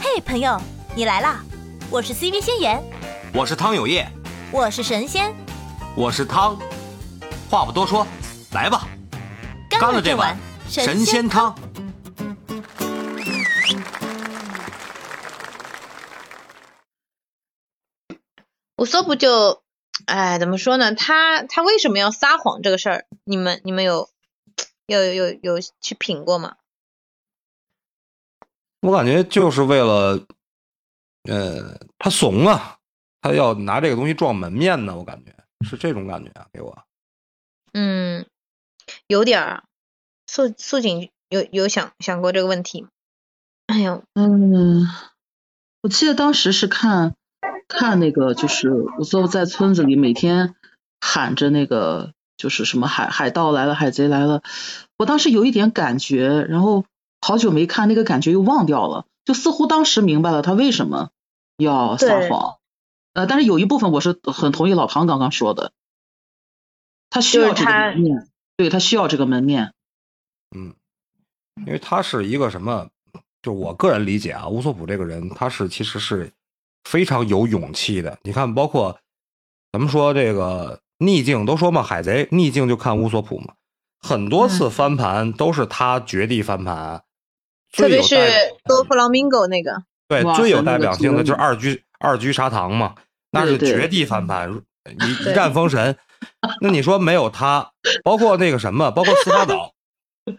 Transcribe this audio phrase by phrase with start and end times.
[0.00, 0.58] 嘿，朋友，
[0.94, 1.44] 你来啦！
[1.90, 2.82] 我是 CV 仙言，
[3.34, 4.10] 我是汤有业，
[4.50, 5.34] 我是神仙，
[5.94, 6.58] 我是汤。
[7.50, 8.06] 话不多说，
[8.52, 8.88] 来吧，
[9.68, 11.54] 干了这碗神仙汤。
[18.78, 19.62] 乌索普就，
[20.06, 20.94] 哎，怎么说呢？
[20.94, 24.08] 他他为什么要撒谎这个事儿，你们你们有
[24.86, 26.54] 有有有去品过吗？
[28.86, 30.24] 我感觉就是为了，
[31.24, 32.78] 呃，他怂啊，
[33.20, 34.96] 他要拿这个东西撞门面呢。
[34.96, 35.34] 我感觉
[35.68, 36.84] 是这种感觉啊，给我。
[37.72, 38.24] 嗯，
[39.08, 39.64] 有点儿。
[40.28, 42.90] 素素锦有有想想过这个问题吗？
[43.66, 44.86] 哎呦，嗯，
[45.82, 47.16] 我记得当时是看
[47.66, 50.54] 看那个，就是我坐在村子里，每天
[51.00, 54.44] 喊着那个，就是什么海海盗来了，海贼来了。
[54.96, 56.84] 我当时有一点感觉，然后。
[57.20, 61.10] 好久没看那个感觉又忘掉了，就似乎当时明白了他为什么
[61.56, 62.58] 要撒谎，
[63.14, 65.72] 呃，但是有一部分我是很同意老唐刚刚说的，
[67.10, 69.72] 他需要这个门面，对他需要这个门面，
[70.56, 70.74] 嗯，
[71.66, 72.88] 因为他是一个什么，
[73.42, 76.30] 就我个人理解啊，乌索普这个人他是其实是
[76.84, 79.00] 非常有勇气的，你看，包括
[79.72, 83.54] 咱们说这个逆境都说嘛，海贼逆境就看乌索普嘛，
[84.00, 87.02] 很多次翻盘都是他绝地翻盘。
[87.72, 88.16] 特别是
[88.64, 92.94] 多弗朗明哥那个，对，最有代表性的就是二居二居砂糖嘛，
[93.30, 94.62] 那是绝地翻盘，
[95.00, 95.96] 一一战封神。
[96.62, 99.74] 那你说没有他，包括那个什么，包括司法岛，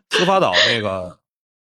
[0.09, 1.19] 司法岛那个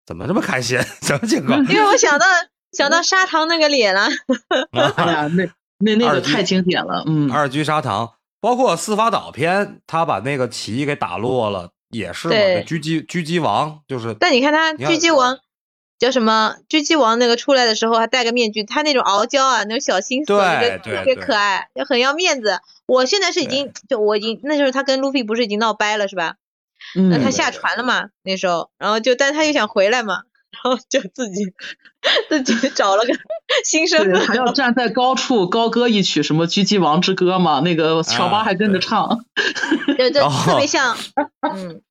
[0.05, 0.79] 怎么这么开心？
[1.01, 1.59] 什么情况？
[1.65, 2.25] 因为我想到
[2.71, 4.07] 想到砂糖那个脸了，
[4.71, 5.27] 那
[5.79, 12.35] 那那个太经典了，嗯，二居砂糖，包括司法岛篇，他把那个旗给打落了，也是嘛，
[12.67, 14.13] 狙击狙击王就是。
[14.13, 15.39] 但你看他狙击王。
[16.03, 16.55] 叫什么？
[16.69, 22.59] 狙击王那个出来的时候还戴个面具，他那种傲娇啊，那种小心思，对特别可爱，就很要面子。
[22.85, 26.35] 我现在是已经，就我已经那时候他跟路飞不是已经闹掰了是吧？
[27.09, 28.07] 那他下船了嘛？
[28.23, 31.53] 那时候，然后就，但他又想回来嘛，然后就自己
[32.27, 33.13] 自己找了个
[33.63, 37.61] 新身份，还要站在高处高歌一曲什么狙击王之歌嘛？
[37.61, 39.23] 那个乔巴还跟着唱，
[39.95, 40.97] 对对特别像，
[41.55, 41.81] 嗯。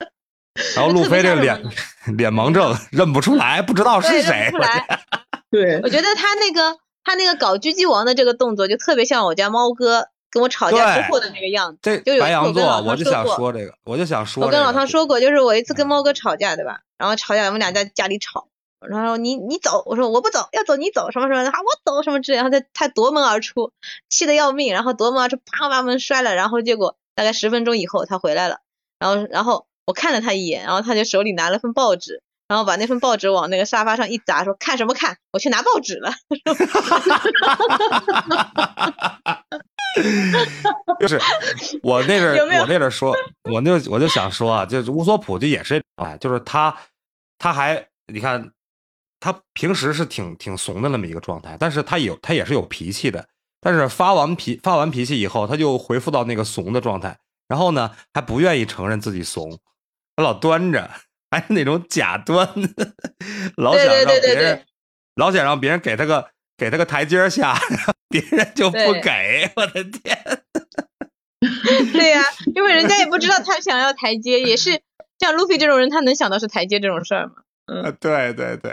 [0.77, 1.63] 然后路飞这脸
[2.17, 4.51] 脸盲症认不出来，不知道是谁。
[5.51, 11.79] 对，我觉得他那个他那个搞狙击王的这个动作，就特别像我家猫哥跟我吵架之后的那个样子。
[11.83, 14.45] 这就有白羊座，我就想说这个，我就想说。
[14.45, 16.81] 我跟老汤说过，就是我一次跟猫哥吵架，对吧？
[16.99, 18.49] 然后吵架，我们俩在家里吵，
[18.81, 23.73] 然后你你走，我说我不走，要走你走，什么什么的，啊我走什么之类，然后他他夺门而出，
[24.11, 28.59] 气得要命，然后夺门而出，啪把门摔了，然后结果大概十分钟以后他回来了，
[28.99, 29.67] 然后然后。
[29.87, 35.17] 我看了他一眼，然后他就手里拿了份报纸，然后把那份报纸往那个沙发上一砸，说：“看什么看？
[35.33, 36.13] 我去拿报纸了。
[41.01, 41.21] ”就是
[41.83, 43.15] 我那阵我那阵说，
[43.51, 46.75] 我那我就想说啊，就是乌索普就也是哎，就是他
[47.39, 48.51] 他还你看
[49.21, 53.27] 他平时是挺挺怂的那么一个状态，但是他有他也是有脾气的，
[53.61, 57.19] 但是发完脾发完脾气以后，他就恢复到那个怂的状态，
[57.49, 59.59] 然后呢还不愿意承认自己怂。
[60.23, 60.89] 他老端着，
[61.33, 62.49] 还是那种假端，
[63.57, 64.65] 老想让别人，
[65.17, 67.59] 老想让别人给他个给他个台阶下，
[68.09, 69.51] 别人就不给。
[69.57, 70.17] 我的天！
[71.93, 72.23] 对呀，
[72.55, 74.81] 因为人家也不知道 他想要台阶，也是
[75.19, 77.33] 像路飞这种人，他能想到是台阶这种事儿吗？
[77.67, 78.71] 嗯，对对对，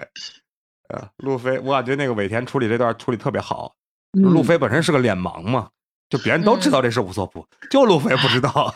[0.89, 3.73] 啊，路飞，我感觉那个尾田处理这段处理特别好。
[4.11, 5.69] 路飞本身是个脸盲嘛。
[6.09, 8.73] 就别人都知道这是乌索普，就路飞不知道，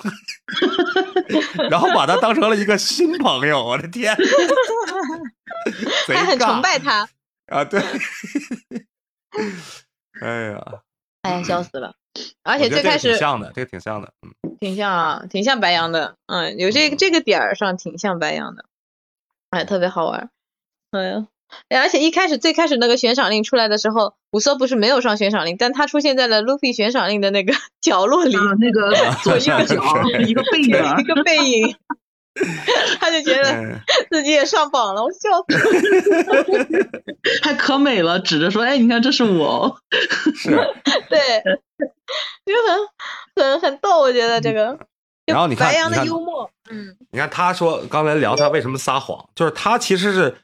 [1.70, 4.16] 然后把他当成了一个新朋友，我的天，
[6.08, 7.08] 他很崇拜他
[7.48, 7.64] 啊！
[7.66, 7.82] 对，
[10.22, 10.64] 哎呀，
[11.24, 11.94] 哎呀，笑死了！
[12.44, 18.66] 而且最开始挺像的，这个挺像的，嗯，挺像啊，挺像白羊的，嗯，有这个这个点儿上挺像白羊的，
[19.50, 20.30] 哎，特别好玩，
[20.92, 21.28] 哎呀。
[21.70, 31.76] 而且一开始最开始那个悬赏令出来的时候，武松不是没有上悬赏令，但他出现在了路飞悬赏令的那个 角落里，那个左右角一个背影，一个背影，
[33.00, 35.58] 他就觉得自己也上榜了，我笑死
[36.24, 36.90] 了，
[37.42, 39.80] 还可美了，指着说：“哎，你看这是我。”
[40.36, 40.50] 是，
[41.10, 41.20] 对，
[42.46, 44.78] 就很很很逗，我觉得这个。
[45.26, 50.36] 然后你看，白羊的幽默，嗯，你看他说刚才聊他为什么撒谎，就是他其实是。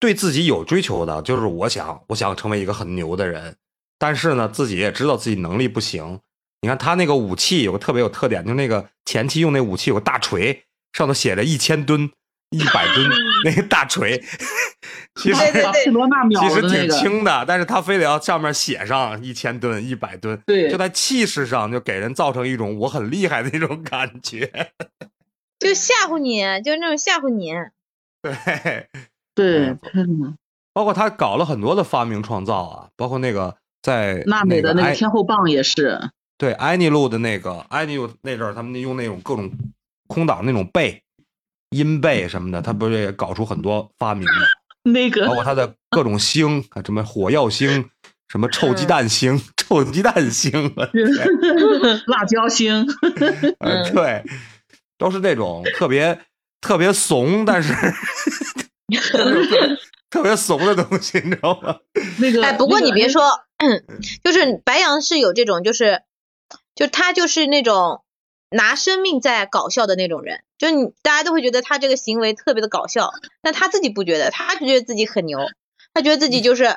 [0.00, 3.54] 对自己有追求的，就是我想，我想成为一个很牛的人，
[3.98, 6.18] 但是呢，自己也知道自己能力不行。
[6.62, 12.10] 你看他那个武器有个特别有特点，就那个前期用那武器有个大锤，上头写着一千吨，
[12.50, 13.08] 一百吨
[13.44, 14.18] 那个大锤，
[15.16, 15.38] 其实
[16.38, 24.70] 其实挺轻的，但是他非得要上面写上一千吨、一百吨，对就在气势上就给人造成一种我很厉害的那种感觉。
[25.58, 27.52] 就吓唬你，就是那种吓唬你。
[28.22, 28.88] 对，
[29.40, 29.76] 对
[30.72, 39.50] 包括他搞了很多的发明创造啊，包括那个在娜美的那个天后棒也是，对埃尼路的那个埃尼路那阵儿，他们用那种各种
[40.06, 41.02] 空挡那种背、
[41.70, 44.42] 音背什么的，他不是也搞出很多发明吗？
[44.84, 47.90] 那个包括他的各种星，啊，什么火药星，
[48.28, 50.52] 什么臭鸡蛋星、臭鸡蛋星，
[52.06, 52.86] 辣椒星，
[53.60, 54.24] 呃，对，
[54.96, 56.18] 都是那种特别
[56.60, 57.74] 特别怂，但是
[60.10, 61.78] 特别怂的东西，你知道吗？
[62.18, 63.22] 那个哎，不过你别说，
[64.24, 66.02] 就是白羊是有这种，就是，
[66.74, 68.02] 就他就是那种
[68.50, 73.10] 拿生命在搞笑的那种人，就你大家都会觉得他这个行为特别的搞笑，
[73.42, 75.38] 但他自己不觉得，他觉得自己很牛，
[75.94, 76.76] 他觉得自己就是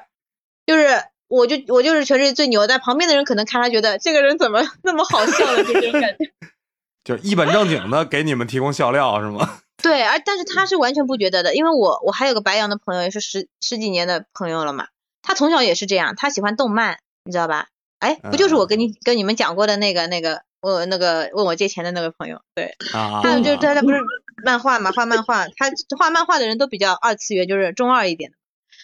[0.65, 1.03] 就是。
[1.29, 6.17] 我就我就是全世界最牛，但旁边的人可能看他觉得这个人怎么 那么好笑的，就这种感觉。
[7.03, 9.61] 就是一本正经的给你们提供笑料是吗？
[9.81, 14.87] 对，而但是他是完全不觉得的，因为我我还有个白羊的朋友，也是十十几年的朋友了嘛，
[15.21, 17.67] 他从小也是这样，他喜欢动漫，你知道吧？
[17.99, 22.41] 哎，不就是我跟你跟你们讲过的那个那个我那个问我借钱的那个朋友？
[22.55, 23.73] 对，啊，还有就是他。
[23.73, 23.99] 他不是
[24.43, 28.31] 漫画嘛，画漫画，他画漫画的人都比较二次元，就是中二一点。
[28.31, 28.37] 的，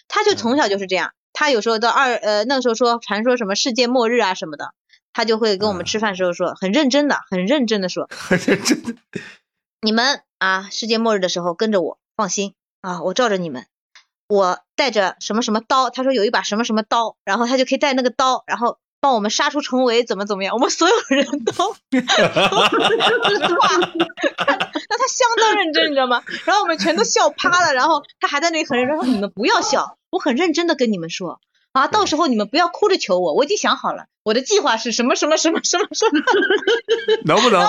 [0.08, 4.74] 他就从小就是这样，他有时候到二呃那个时候说传说什么世界末日啊什么的，
[5.12, 8.96] 他就会跟我们吃饭时候说，很认真的，很认真的说， 很认真的
[9.82, 13.66] 你们啊，世界末日的时候跟着我，放心啊，我罩着你们。
[14.28, 20.54] 我带着什么什么刀，他说有一把什么什么刀，然后他就可以带那个刀，然后帮我们杀出重围，怎么怎么样？
[20.54, 22.02] 我们所有人都 那
[24.98, 26.22] 他相当认真，你知道吗？
[26.46, 31.40] 然后我们全都笑趴了，然后他还在那里很认真说：“你们不要笑，我很认真的跟你们说
[31.72, 36.20] 啊，到时候你们不要哭着求我，我已经想好了，我的计划是什么什么什么什么什么。
[37.26, 37.68] ”能不能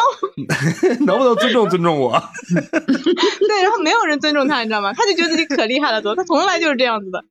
[1.07, 2.13] 能不能尊重尊重我？
[2.51, 4.93] 对，然后没有人尊重他，你知道吗？
[4.95, 7.25] 他就觉得自己可厉害了，都，他从来就是这样子的。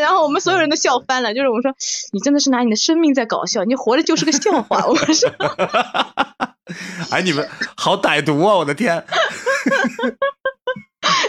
[0.00, 1.72] 然后我们所有人都笑翻了，就是我们说
[2.12, 4.84] 你真的是拿你的生命在搞笑，你活着就是个笑话。
[4.86, 5.30] 我说，
[7.10, 8.56] 哎，你们好歹毒啊！
[8.56, 9.04] 我的天，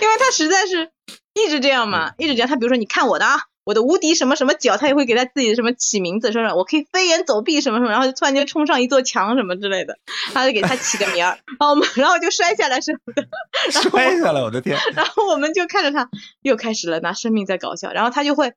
[0.02, 0.90] 因为他实在是
[1.36, 2.50] 一直这样嘛，一直这样。
[2.50, 3.40] 他比如说，你看我的啊，
[3.72, 9.98] 我的无敌什么什么脚，他也会给他自己什么起名字，说是我可以飞檐走壁什么什么，然后就突然间冲上一座墙什么之类的，
[10.34, 13.26] 他就给他起个名儿，然后我们 然后就摔下来什么的，
[13.72, 14.42] 然后摔下来！
[14.42, 16.10] 我的天，然后我们就看着他
[16.42, 18.52] 又开始了拿生命在搞笑，然后他就会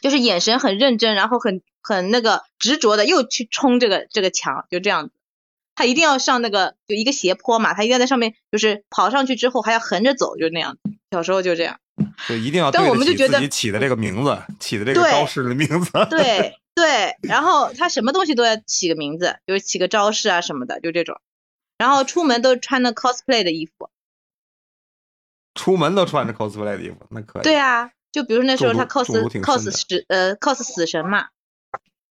[0.00, 5.12] 就是眼神很认真，然后很很那个执着的又去冲这个这个墙，就这样子。
[5.74, 10.80] 他一定要上那个就一个斜坡嘛，他一定要在上面就是跑上去之后还要横着走，就那样子。
[11.12, 11.78] 小时候就这样。
[12.26, 15.90] 就一定要但对得起我们就觉得自己起的这个名字，起的这个招式的名字。
[16.10, 21.20] 对 对，然后他什么东西都要起个名字，就是起个招式啊什么的，就这种。
[21.76, 23.90] 然后出门都穿的 cosplay 的衣服。
[25.54, 27.42] 出门都穿着 cosplay 的衣服，那可以。
[27.42, 29.06] 对啊，就比如那时候他 cos
[29.40, 31.28] cos 死呃 cos 死神嘛，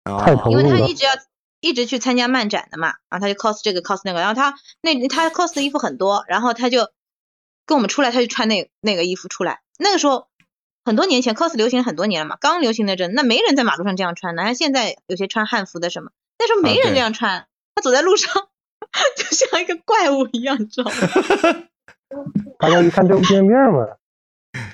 [0.05, 1.13] 啊，因为他一直要
[1.61, 6.91] 一直去参加漫展的嘛，然后他就 cos 这个 cos 那个，然后他那他 cos 的衣服很多，然后他就
[7.65, 9.63] 跟我们出来，他就穿那那个衣服出来。
[9.81, 10.29] 那个时候
[10.85, 18.33] 很多年前 cos 流行很多年了嘛，刚流行那阵，那没人在马路上这样穿的，像现在有些穿汉服的什么，那时候没人这样穿，他走在路上
[19.17, 20.97] 就像一个怪物一样，你知道吗？
[22.59, 23.87] 大家一看就不见面嘛？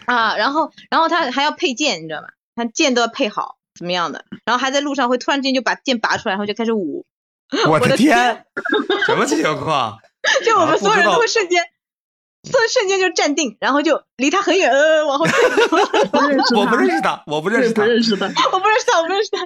[0.06, 2.28] 啊，然后然后他还要配剑，你知道吗？
[2.54, 4.24] 他剑都要配好，怎么样的？
[4.44, 7.04] 然后还在路上会突然之间就把剑拔出来，然后就开始舞。
[7.68, 8.44] 我的的天，
[9.06, 9.98] 什么情况？
[10.44, 11.62] 就我啊们所有人都会瞬间，
[12.50, 15.34] 瞬瞬间就站定，然后就离他很远，呃，往后退。
[16.08, 17.82] 不认识我不他认识他，我不认识他。
[17.82, 19.42] 不认识他，我不认识他，我不认识他，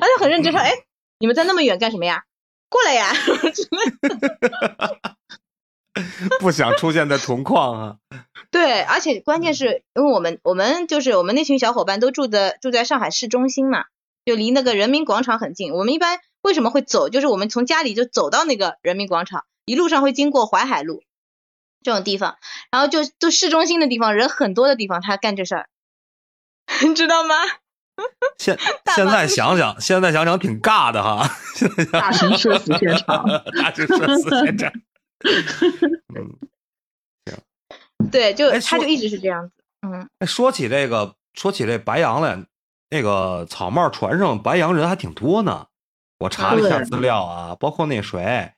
[0.00, 0.72] 而且很认真说，哎，
[1.18, 2.24] 你们在那么远干什么呀？
[2.70, 3.12] 过来呀！
[6.38, 7.96] 不想出现在同框啊。
[8.50, 13.84] 对，而且关键是因为我们我们就是我们那群小伙伴都住的住在上海市中心嘛，
[14.24, 15.72] 就离那个人民广场很近。
[15.72, 17.08] 我们一般为什么会走？
[17.08, 21.02] 就是我们从家里就走到那个人民广场，一路上会经过淮海路
[21.82, 22.36] 这种地方，
[22.70, 25.68] 然后就就市中心的地方，人很多的地方，他干这事儿，
[26.86, 27.34] 你 知道吗？
[28.38, 28.56] 现
[28.94, 31.28] 现在想想，现在想想挺尬的哈。
[31.90, 33.24] 大型社死现场。
[33.60, 34.72] 大型社死现场。
[36.14, 36.38] 嗯，
[38.12, 40.08] 对，就哎他就一直是这样子，嗯。
[40.20, 42.44] 哎，说起这个，说起这白羊来，
[42.90, 45.66] 那个草帽船上白羊人还挺多呢。
[46.20, 48.52] 我查了一下资料啊，包括那谁，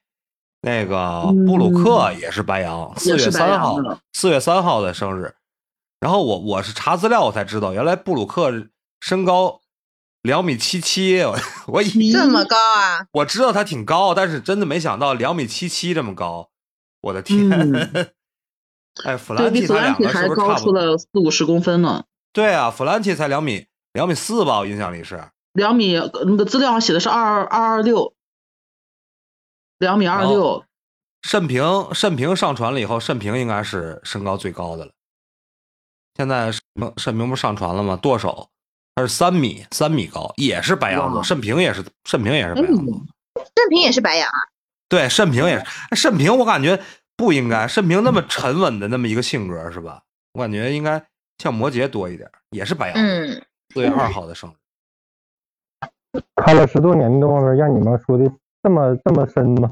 [0.63, 5.35] 那个布鲁克也是白羊，四、也是白月三号羊，四月三号的生日。
[6.01, 8.53] 然后我我是查资料我才知道，原来布鲁克
[9.01, 9.61] 身高
[10.23, 11.37] 两米七七，我
[11.69, 13.07] 我以这么高啊？
[13.13, 16.51] 我知道他挺高，但是真的没想到两米七七这么高，
[17.03, 17.51] 我的天！
[17.51, 18.11] 嗯
[19.05, 20.83] 哎，弗兰奇他比弗兰奇两个是不是还高出差不多？
[20.83, 25.23] 了四五十公分呢，对啊，弗兰奇才两米两米四吧，我印象里是。
[25.53, 28.15] 两米那个资料上写的是二二二六，
[29.81, 30.65] 两米二六，
[31.23, 34.93] 盛平盛平上传了以后，盛平应该是身高最高的了。
[36.17, 37.97] 现在单单平不是上传了吗？
[37.97, 38.51] 剁手，
[38.95, 41.23] 他是三米三米高，也是白羊座。
[41.23, 42.95] 盛平也是盛平也是白羊座。
[42.95, 43.07] 嗯，
[43.55, 44.39] 郑平也是白羊啊？
[44.87, 45.65] 对，盛平也是。
[46.09, 46.79] 单平我感觉
[47.17, 50.03] 不应该，盛平那么沉稳的那么一个性格是吧？
[50.35, 51.03] 我感觉应该
[51.39, 53.03] 像摩羯多一点，也是白羊座。
[53.03, 56.21] 嗯，四月二号的生日。
[56.37, 58.31] 看了十多年的动画片，让你们说的
[58.63, 59.69] 这么这么深吗？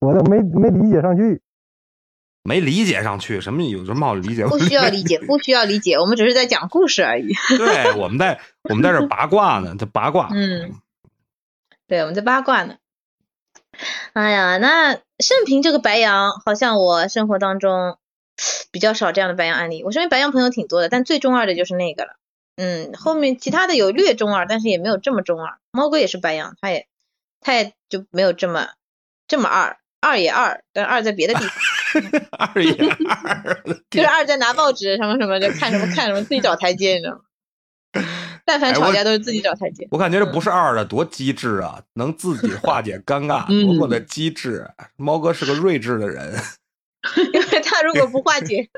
[0.00, 1.40] 我都没没理解上去。
[2.46, 4.44] 没理解上去，什么有什么好理解？
[4.48, 7.32] 不需要理解，不需要理解，我们只是在讲故事而已。
[7.56, 10.28] 对，我们在我们在这八卦呢，这八卦。
[10.30, 10.74] 嗯，
[11.88, 12.76] 对，我们在八卦呢。
[14.12, 17.96] 哎呀，那盛平这个白羊，好像我生活当中
[18.70, 19.82] 比较少这样的白羊案例。
[19.82, 22.16] 我身边白羊朋友挺多的，但最中二的就是那个了。
[22.56, 25.58] 嗯，后面其他的有略中二，但是也没有这么中二。
[25.72, 26.86] 猫哥也是白羊，他也
[27.44, 28.70] 他也就没有这么
[29.28, 31.52] 这么二，二也二，但二在别的地方。
[32.54, 37.20] 二也二， 就是二在拿报纸什么什么的，看什么看什么，自己找台阶，你知道吗？
[38.44, 39.86] 但凡吵架都是自己找台阶。
[39.90, 44.88] 我感觉这不是二的多机智啊，能自己化解尴尬，嗯 多么的机智啊！
[44.96, 46.34] 猫哥是个睿智的人，
[47.32, 48.68] 因为他如果不化解，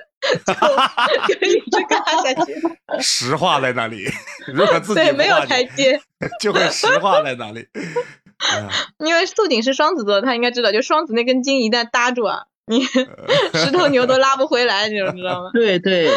[0.44, 2.54] 就就一直尬下去，
[3.00, 4.06] 石化在那里。
[4.48, 5.98] 如果自己对，没有，台阶。
[6.40, 7.66] 就会实话在那里。
[8.38, 12.82] 哎呀 因为素锦是双子座，他应该知道，就双子那根筋一旦搭住啊，你
[13.54, 15.50] 十头牛都拉不回来，你知道吗？
[15.54, 16.08] 对对，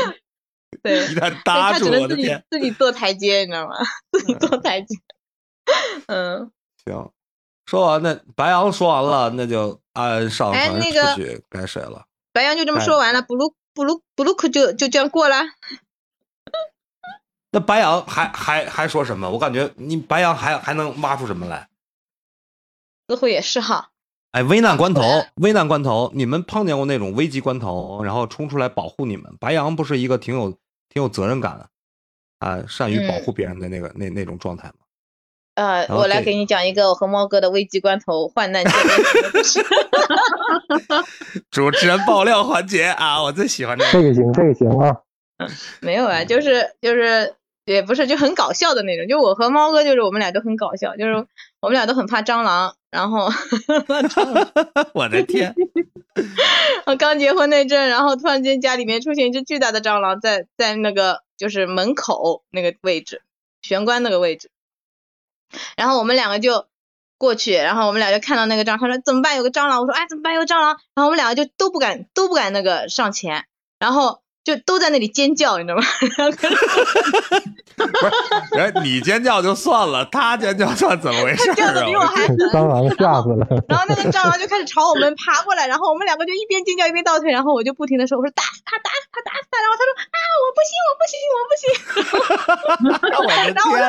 [0.83, 2.43] 对，一旦搭住，他只能自己我的天！
[2.51, 3.75] 自己做台阶，你知道吗？
[4.11, 4.95] 自己做台阶。
[6.07, 6.51] 嗯，
[6.85, 7.11] 行，
[7.65, 12.05] 说完那白羊说完了，那就按上传哎那个该谁了？
[12.33, 15.37] 白羊就这么哎说完了，布鲁布鲁布鲁克就就这样过了。
[17.51, 19.29] 那白羊还还还说什么？
[19.29, 21.67] 我感觉你白羊还还能挖出什么来？
[23.09, 23.89] 似乎也是哈，
[24.31, 25.01] 哎，危难关头，
[25.35, 29.35] 危难关头，你们碰见过那种危急关头，然后冲出来保护你们？
[29.39, 30.51] 白羊不是一个挺有
[30.89, 31.67] 挺有责任感的
[32.37, 34.75] 啊，善于保护别人的那个、那那种状态吗？
[35.55, 38.95] 呃，我来给你讲一个我和猫哥的危急关头患难见面。
[41.51, 43.91] 主持人爆料环节啊，我最喜欢这个。
[43.91, 44.95] 这个行，这个行啊。
[45.81, 47.33] 没有啊，就是就是
[47.65, 49.07] 也不是就很搞笑的那种。
[49.07, 51.27] 就我和猫哥，就是我们俩都很搞笑，就是
[51.59, 52.75] 我们俩都很怕蟑螂。
[52.91, 53.29] 然后
[54.93, 55.53] 我的天，
[56.87, 63.21] 我刚结婚那阵，然后突然间家里面出现一只巨大的蟑螂在在那个就是门口那个位置，
[63.61, 64.49] 玄关那个位置。
[65.77, 66.65] 然后我们两个就
[67.17, 69.37] 过去，然后我们俩就看到那个蟑螂，他说怎么办？
[69.37, 69.81] 有个蟑螂。
[69.81, 70.33] 我说哎怎么办？
[70.33, 70.69] 有个蟑螂。
[70.95, 73.45] 然后我们两个就都不敢都不敢那个上前，
[73.77, 75.83] 然后就都在那里尖叫，你知道吗？
[78.49, 81.85] 不是，人你尖叫就算了，他尖叫算怎么回事他叫的啊？
[81.85, 82.37] 比我还狠。
[82.53, 83.45] 蟑螂吓死了。
[83.67, 91.63] 然后那个蟑螂就开始朝我们爬过来，然后我们两个就一边尖叫一边倒退，然后我就不停的说，我说打死他，打死他，打死他，然后他说啊我不行，我不行，我不行，
[93.19, 93.83] 我然后我说，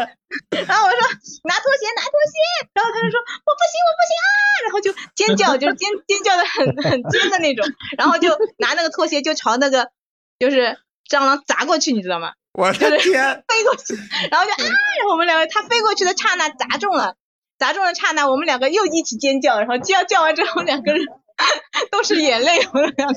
[0.67, 1.01] 然后我说
[1.45, 2.37] 拿拖鞋，拿拖鞋，
[2.75, 4.29] 然后他就说我不行，我不行啊，
[4.65, 7.65] 然后就尖叫，就是尖尖叫的很很尖的那种，
[7.97, 9.91] 然后就拿那个拖鞋就朝那个
[10.39, 12.33] 就是蟑螂砸过去，你知道吗？
[12.53, 13.95] 我的天， 飞过去，
[14.31, 17.15] 然后就啊，然后我们两个他飞过去的刹那砸中了，
[17.59, 21.01] 砸中的刹那，我们两个又一起尖叫，然后叫叫完之后，两个人
[21.91, 23.15] 都是眼泪，我们两个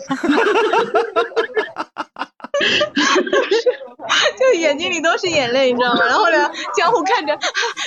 [4.38, 6.06] 就眼睛里都是眼泪，你知道吗？
[6.06, 7.39] 然后呢，相互看着，啊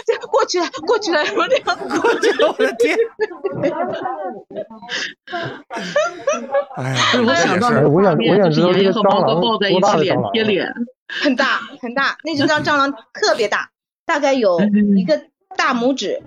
[0.07, 2.97] 这过去了，过去了，然后这样过去了，我的天！
[6.77, 10.73] 哎呀，对，我想到我想画面就是我想知道爷爷和猫哥这个蟑螂抱在一起，贴脸。
[11.09, 13.71] 很大很大，那只蟑蟑螂特别大，
[14.05, 14.61] 大概有
[14.97, 15.23] 一个
[15.57, 16.21] 大拇指，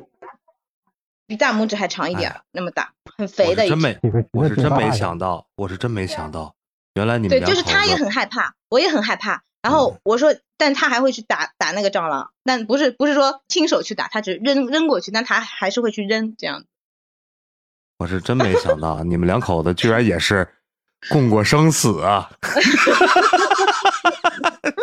[1.30, 3.76] 比大拇指还长一点儿，那么大，很肥的一只。
[3.76, 4.00] 是真没，
[4.32, 6.56] 我是真没想到，我是真没想到，
[6.96, 9.44] 原来你们对，就是他也很害怕，我也很害怕。
[9.62, 16.64] 然嗯后我说，但他还会去打打那个蟑螂，但不是不是说亲手去打，他只扔扔过去，但他还是会去扔这样。
[18.00, 20.48] 我是真没想到，你们两口子居然也是
[21.12, 22.32] 共过生死啊！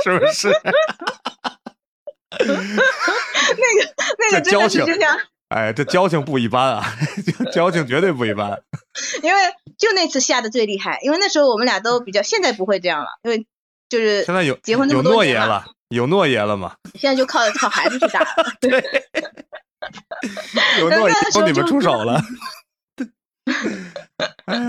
[0.05, 0.49] 是不是？
[2.39, 6.85] 那个那个真的是这交情就像哎，这交情不一般啊，
[7.53, 8.61] 交情绝对不一般。
[9.23, 9.41] 因为
[9.79, 13.47] 就那次吓得最厉害，因为那时候我们俩都比较，现在不会这样了，因为
[13.89, 16.75] 就是现在有结婚那有诺言了，有诺言了嘛？
[16.95, 18.27] 现在就靠靠孩子去打了。
[18.61, 18.83] 对，
[20.81, 22.21] 有诺言你们出手了。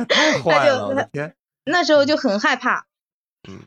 [0.08, 0.88] 太坏就了！
[0.90, 1.34] 我的天，
[1.66, 2.86] 那时候就很害怕。
[3.50, 3.62] 嗯。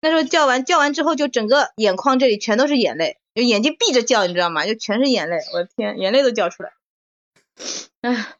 [0.00, 4.64] 那时候叫完叫完之后，就整个眼眶这里全都是眼泪，就眼睛闭着叫，你知道吗？
[4.66, 6.72] 就全是眼泪，我的天，眼泪都叫出来。
[8.02, 8.34] 哎，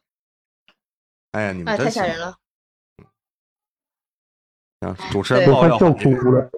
[1.31, 2.37] 哎呀，你们哎，太吓人了。
[4.81, 6.49] 行，主持人对都快笑哭了。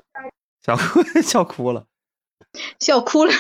[0.64, 1.86] 笑哭笑哭了。
[2.80, 3.34] 笑哭了。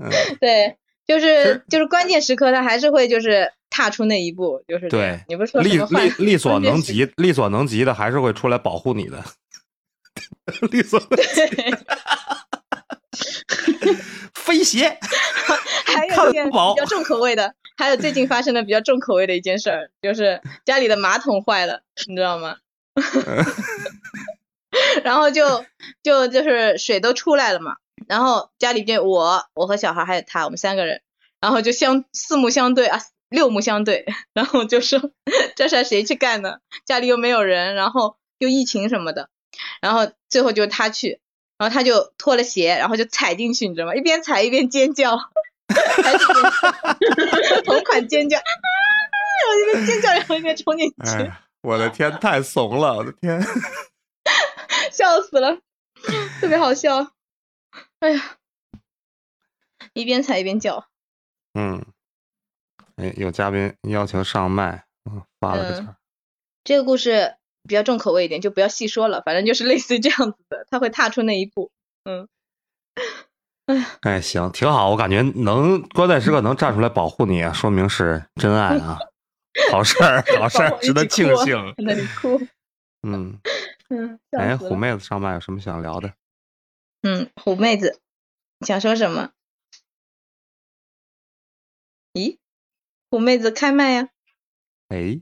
[0.00, 9.22] 嗯，对，就是是就是关键时刻，他还是会就是踏出那一步，就是对你不是说力力力所能及，力所能及的还是会出来保护你的。
[10.70, 11.42] 力所能及，
[14.42, 14.98] 飞鞋，
[15.86, 22.56] 还有一件比较重口味的， 还有最近发生的比较重口味的一件事儿，就是家里的马桶坏了，你知道吗？
[25.04, 25.64] 然后就
[26.02, 27.76] 就就是水都出来了嘛，
[28.08, 31.02] 然后家里边我我和小孩还有他，我们三个人，
[31.40, 35.00] 然后就相四目相对啊，六目相对，然后就说
[35.56, 36.58] 这事儿谁去干呢？
[36.84, 39.28] 家里又没有人，然后又疫情什么的，
[39.80, 41.20] 然后最后就他去，
[41.62, 43.94] 然后他就脱了鞋，然后就踩进去，你知道吗？
[43.94, 45.16] 一边踩一边尖叫，
[46.02, 53.40] 还是尖同款尖叫，啊，然后一边尖叫，然后一边冲进去，哎，我的天，太怂了，我的天。
[54.90, 55.56] 笑死了，
[56.40, 57.12] 特别好笑。
[58.00, 58.36] 哎呀，
[59.92, 60.88] 一边踩一边叫。
[61.54, 61.86] 嗯，
[62.96, 65.96] 哎，有嘉宾邀请上麦，嗯，发了个。
[66.64, 67.36] 这个故事
[67.68, 71.70] 比较重口味一点，就不要细说了，反正就是类似于这样子的，他会踏出那一步。
[72.04, 72.28] 嗯，
[74.02, 78.98] 哎，行，挺好，我感觉能关键时刻能站出来保护你，说明是真爱啊，
[79.70, 81.54] 好事儿，好事儿，值得庆幸。
[81.76, 82.40] 在那里哭。
[83.02, 83.38] 嗯，
[83.90, 84.56] 嗯，哎。
[84.56, 86.14] 虎妹子上麦有什么想聊的？
[87.02, 88.00] 嗯，虎妹子
[88.66, 89.30] 想说什么？
[92.14, 92.38] 咦，
[93.10, 94.08] 虎妹子开麦呀、
[94.88, 95.20] 哎，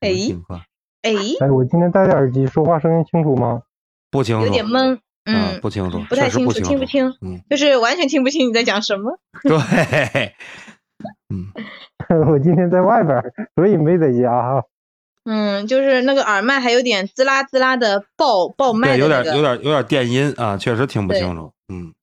[0.00, 0.64] 哎情况
[1.02, 3.62] 哎，哎，我今天戴着耳机，说话声音清楚吗？
[4.10, 5.00] 不清楚，有点闷。
[5.24, 9.18] 嗯，嗯，不清楚，不太清楚，不清听不清，嗯，就是完全听不清你在讲什么。
[9.42, 10.34] 对，
[11.28, 11.46] 嗯
[12.28, 13.22] 我今天在外边，
[13.54, 14.64] 所以没在家哈。
[15.24, 19.30] 嗯，就是那个耳麦还有点滋啦滋啦的爆爆麦对，有的那个。
[19.30, 21.52] 点有点有点电音啊，确实听不清楚。
[21.68, 21.94] 嗯，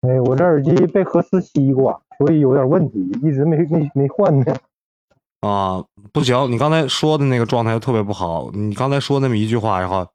[0.00, 4.56] 哎，我这耳机被核磁吸过，所以有点问题，一直没没没换呢。
[5.40, 8.50] 啊，不行，你刚才说的那个状态就特别不好。
[8.52, 10.06] 你刚才说那么一句话，然后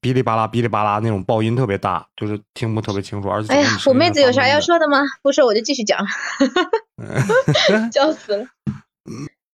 [0.00, 4.78] 哔哩吧啦哔哩吧啦那种爆音特别大，就是听不特别清楚，而且哎呀，虎妹子有啥要说？
[4.78, 5.02] 的吗？
[5.22, 6.04] 不说我就继续讲，
[7.92, 8.46] 笑死了。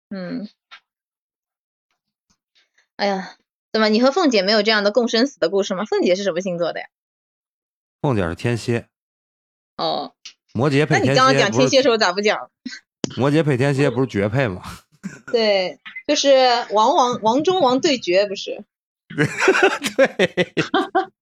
[0.09, 0.47] 嗯，
[2.95, 3.35] 哎呀，
[3.73, 5.83] 怎么你和凤姐没有这样的共生死的故事吗？
[5.83, 6.85] 凤姐是什么星座的呀？
[8.01, 8.87] 凤姐是天蝎，
[9.75, 10.13] 哦，
[10.53, 12.49] 摩羯配天那你刚刚讲天蝎时候咋不讲？
[13.17, 14.63] 摩羯配天蝎不是绝配吗？
[15.31, 16.37] 对，就是
[16.71, 18.63] 王王王中王对决，不是
[19.95, 20.53] 对，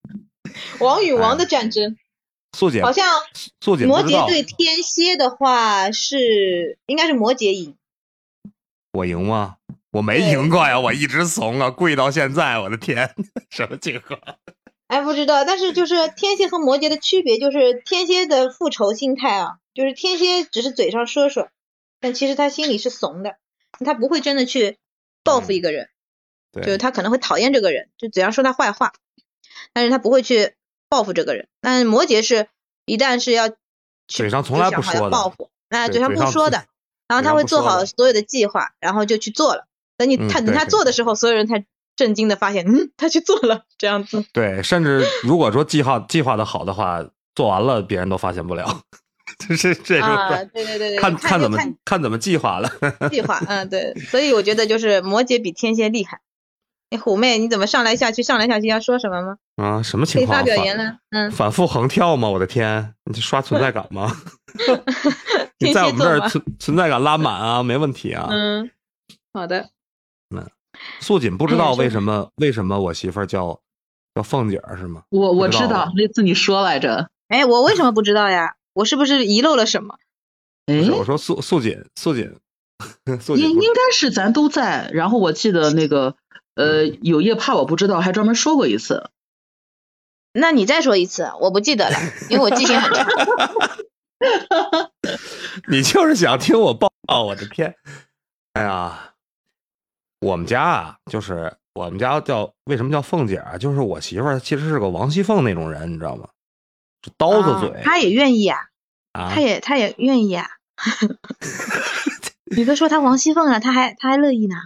[0.80, 1.96] 王与王的战争，
[2.56, 3.06] 素姐好像
[3.60, 7.76] 素姐摩羯对天蝎的话是应该是摩羯赢。
[8.92, 9.56] 我赢吗？
[9.92, 13.14] 我没赢过呀，我一直怂啊，跪到现在，我的天，
[13.50, 14.18] 什么情况？
[14.88, 21.48] 哎，不知道，但是就是天蝎和摩羯的区别，就是天蝎的复仇心态啊，就是天蝎只是嘴上说说，
[22.00, 23.36] 但其实他心里是怂的，
[23.80, 24.78] 他不会真的去
[25.22, 25.88] 报复一个人，
[26.52, 28.92] 就是，他可能会讨厌这个人，就嘴上说他坏话，
[29.72, 30.54] 但是他不会去
[30.88, 31.48] 报复这个人。
[31.60, 32.48] 但是摩羯是
[32.86, 33.56] 一旦是要去
[34.06, 36.64] 嘴上从来不说的报复，哎，嘴上不说的，
[37.08, 39.66] 然后他会做好所有的计划，然后就去做了。
[39.96, 41.64] 等你嗯他等他做的时候，所有人才
[41.96, 44.24] 震惊的发现，嗯，他去做了这样子。
[44.32, 48.82] 对，甚至如果说计划计划的好的话，做完了别人都发现不了，
[49.48, 52.70] 就是这个啊，对对对对，看看怎么看怎么计划了。
[53.10, 56.20] 计划，嗯，对，所以我觉得就是摩羯比天蝎厉害。
[56.90, 59.36] 哎，虎妹，你怎么上来下去，上来下去要说什么吗？
[59.56, 60.36] 啊，什么情况？
[60.36, 62.28] 反发表言论，嗯，反复横跳吗？
[62.28, 64.14] 我的天，你这刷存在感吗？
[65.58, 68.28] 你在我们这儿存存在感拉满啊，没问题啊。
[68.30, 68.70] 嗯，
[69.32, 69.70] 好的，
[70.34, 70.46] 嗯
[71.00, 73.60] 素锦不知道为什么为什么我媳妇儿叫
[74.14, 75.02] 叫凤姐儿是吗？
[75.08, 78.54] 我我知道道那次你说来着，哎，我为什么不知道呀？
[78.74, 79.98] 我是不是遗漏了什么？
[80.66, 82.34] 哎不是，我说素素锦素锦
[83.20, 86.16] 素锦不应应该是咱都在，然后我记得那个
[86.54, 89.10] 呃有夜怕我不知道，还专门说过一次。
[90.32, 91.96] 那你再说一次，我不记得了，
[92.28, 93.06] 因为我记性很差。
[95.68, 96.90] 你就是想听我报？
[97.06, 97.76] 我的天！
[98.54, 99.14] 哎呀，
[100.20, 103.56] 我们家啊，就是我们家叫为什么叫凤姐啊？
[103.58, 106.28] 就是我媳妇儿其实是个王熙凤那种人，你知道吗？
[107.04, 107.82] 就刀子嘴。
[107.84, 108.58] 他也愿意啊，
[109.12, 110.48] 啊她也他也愿意啊。
[112.56, 114.56] 你都说他王熙凤了，他还他还乐意呢。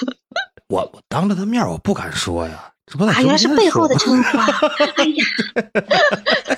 [0.68, 4.46] 我我当着他面我不敢说呀，这不在啊，原来是背后的称呼啊！
[4.96, 5.24] 哎呀，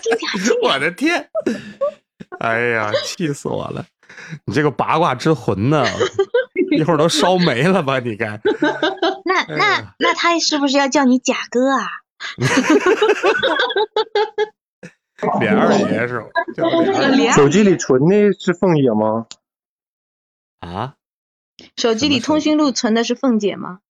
[0.03, 0.61] 经典经典。
[0.63, 1.31] 我的天！
[2.41, 3.85] 哎呀，气死我了！
[4.45, 5.87] 你这个八卦之魂呢，
[6.77, 8.01] 一会儿都烧没了吧？
[8.01, 8.41] 你看，
[9.25, 11.87] 那哎那那他是不是要叫你贾哥啊？
[15.41, 16.27] 脸二爷是吧？
[17.35, 19.27] 手机里存的是凤姐吗？
[20.61, 20.95] 啊？
[21.77, 23.81] 手机里通讯录存的是凤姐吗？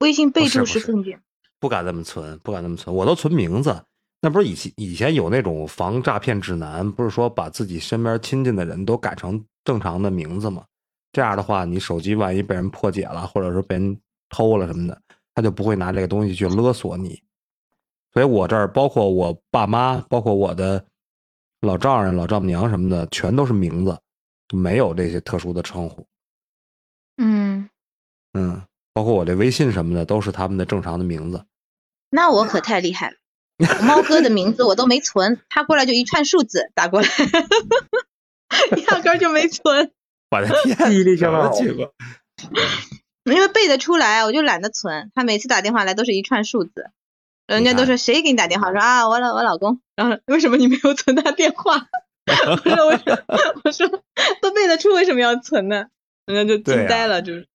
[0.00, 1.20] 微信备注不是不是凤姐。
[1.60, 3.84] 不敢这么存，不敢这么存，我都存名字。
[4.20, 10.64] 那不是以前以前有那种防诈骗指南，不是说把自己身边亲近的人都改成正常的名字吗？
[11.12, 15.00] 这样的话，你手机万一被人破解了，或者说被人偷了什么的，
[15.34, 17.20] 他就不会拿这个东西去勒索你。
[18.18, 20.84] 所以我这儿包括我爸妈，包括我的
[21.60, 23.96] 老丈人、老丈母娘什么的，全都是名字，
[24.48, 26.04] 就没有这些特殊的称呼。
[27.16, 27.70] 嗯，
[28.32, 31.44] 嗯，包括我这微信什么的，都是他们的正常的名字。
[32.10, 33.16] 那我可太厉害了。
[33.86, 37.08] 猫哥的名字我都没存，他过来就一串数字打过来，
[38.88, 39.92] 压根儿就没存，
[40.32, 41.56] 我的天，记忆力相当好
[43.22, 45.12] 因为背得出来，我就懒得存。
[45.14, 46.90] 他每次打电话来都是一串数字，
[47.48, 48.70] 人家都说谁给你打电话？
[48.70, 49.80] 说啊，我老我老公。
[49.96, 51.74] 然后为什么你没有存他电话？
[52.50, 53.18] 我说我说
[53.64, 53.88] 我说
[54.40, 55.86] 都背得出，为什么要存呢？
[56.26, 57.48] 人家就惊呆了，就是。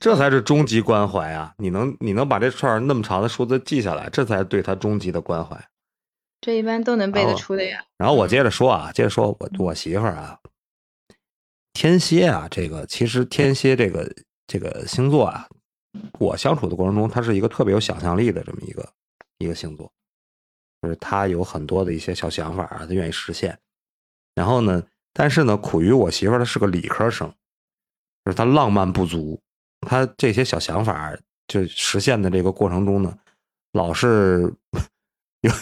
[0.00, 1.52] 这才是终极关怀啊！
[1.58, 5.62] 你能你能把这串那么长的数字记下来，这才是对他终极的关怀。
[6.40, 7.84] 这一般都能背得出的呀。
[7.98, 10.38] 然后我接着说啊，接着说我我媳妇儿啊，
[11.74, 14.10] 天蝎啊，这个其实天蝎这个
[14.46, 15.46] 这个星座啊，
[16.18, 18.88] 我相处的过程中，他是一个特别有想象力的这么一个
[19.44, 19.92] 一个星座，
[20.82, 23.56] 就是他有很多的一些小想法啊，他愿意实现。
[24.34, 27.28] 然后呢，但是呢，苦于我媳妇儿她是个理科生，
[28.24, 29.40] 就是她浪漫不足，
[29.82, 33.16] 她这些小想法就实现的这个过程中呢，
[33.72, 34.52] 老是
[35.42, 35.52] 有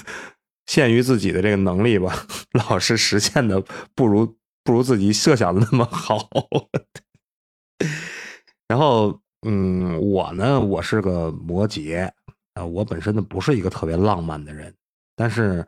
[0.67, 2.27] 限于自己的这个能力吧，
[2.69, 3.61] 老是实现的
[3.95, 6.27] 不如不如自己设想的那么好。
[8.69, 12.11] 然后，嗯，我呢，我是个摩羯
[12.55, 14.75] 啊、我本身呢不是一个特别浪漫的人，
[15.17, 15.67] 但是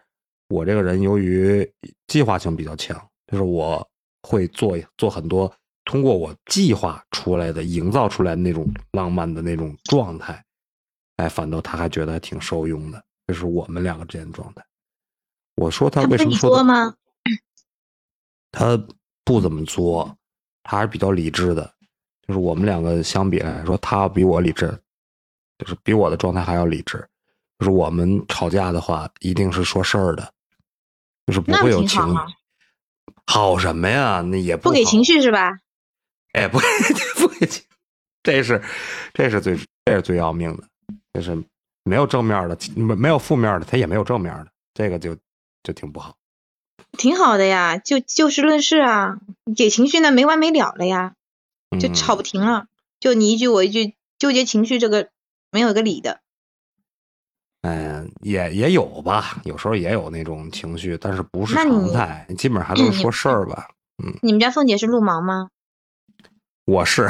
[0.49, 1.69] 我这个人由于
[2.07, 3.87] 计划性比较强，就是我
[4.23, 5.51] 会做做很多
[5.85, 10.45] 通过我计划出来的、营造出来的那种浪漫的那种状态，
[11.17, 14.65] 哎，反倒他还觉得还挺受用的，这是我们两个之间的状态。
[15.57, 16.65] 我说他为什么说？
[18.53, 18.87] 他
[19.25, 20.17] 不怎么作，
[20.63, 21.73] 他还是比较理智的。
[22.27, 24.79] 就是我们两个相比来说，他比我理智，
[25.65, 27.05] 就是比我的状态还要理智。
[27.59, 30.33] 就是我们吵架的话，一定是说事儿的，
[31.27, 32.17] 就是不会有情挺
[33.27, 34.21] 好什么呀？
[34.21, 35.61] 那也不不给情绪是吧？
[36.33, 36.67] 哎，不给
[37.17, 37.63] 不给情，
[38.23, 38.61] 这是
[39.15, 40.65] 这是最这是最要命的，
[41.15, 41.43] 就是
[41.85, 45.17] 没有正面的，没没有负面的，他也没有正面的，这个就
[45.63, 46.17] 就挺不好。
[46.99, 49.19] 挺好的呀，就就事论事啊，
[49.57, 51.15] 给情绪那没完没了了呀，
[51.81, 52.67] 就嗯吵不停了，
[53.01, 55.09] 就你一句我一句，纠结情绪这个
[55.55, 56.21] 没有个理的。
[57.63, 63.69] 嗯，也也有吧，有时候也有那种情绪，但是不是常态，基本上还都是说事儿吧。
[64.21, 65.49] 你们家凤姐是路盲吗？
[66.65, 67.09] 我是，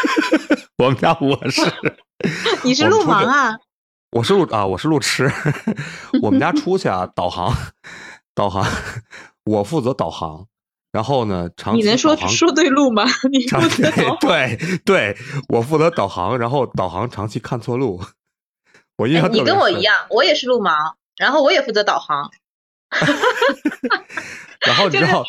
[0.78, 1.60] 我们家我是，
[2.64, 3.58] 你是路盲啊？
[4.12, 5.30] 我是路啊，我是路痴。
[6.22, 7.52] 我们家出去啊，导航，
[8.34, 8.64] 导航，
[9.44, 10.46] 我负责导航。
[10.96, 13.04] 然后呢，长期你能说说对路吗？
[13.30, 14.16] 你长不知道。
[14.18, 15.16] 对对对，
[15.50, 18.02] 我负责导航，然后导航长期看错路。
[18.96, 22.30] 我印象特别哎你跟我一样，我也是路盲，然后我也负责导航，
[24.66, 25.22] 然后你知道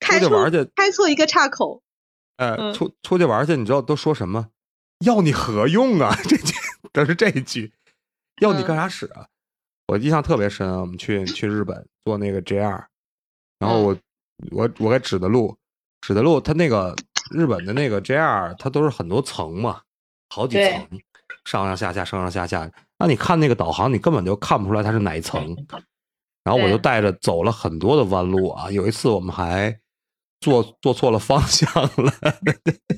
[0.00, 1.82] 开出出去玩去，开错一个岔口。
[2.36, 4.48] 呃，嗯出出去玩去，你知道都说什么？
[5.06, 6.14] 要你何用啊？
[6.28, 6.52] 这句
[6.92, 7.72] 都是这一句，
[8.42, 9.24] 要你干啥使啊？
[9.86, 12.84] 我印象特别深啊，我们去去日本坐那个 JR，
[13.58, 13.96] 然后我、
[14.50, 15.56] 我我给指的路，
[16.00, 16.94] 指的路，它那个
[17.30, 19.80] 日本的那个 JR，它都是很多层嘛，
[20.28, 21.00] 好几层，
[21.44, 22.70] 上上下下，上上下下。
[22.98, 25.56] 那你看那个导航，你根本就看不出来它是哪一层。
[26.42, 29.78] 然后我就带着走了很多的弯路啊，有一次我们还
[30.40, 32.12] 坐坐错了方向了，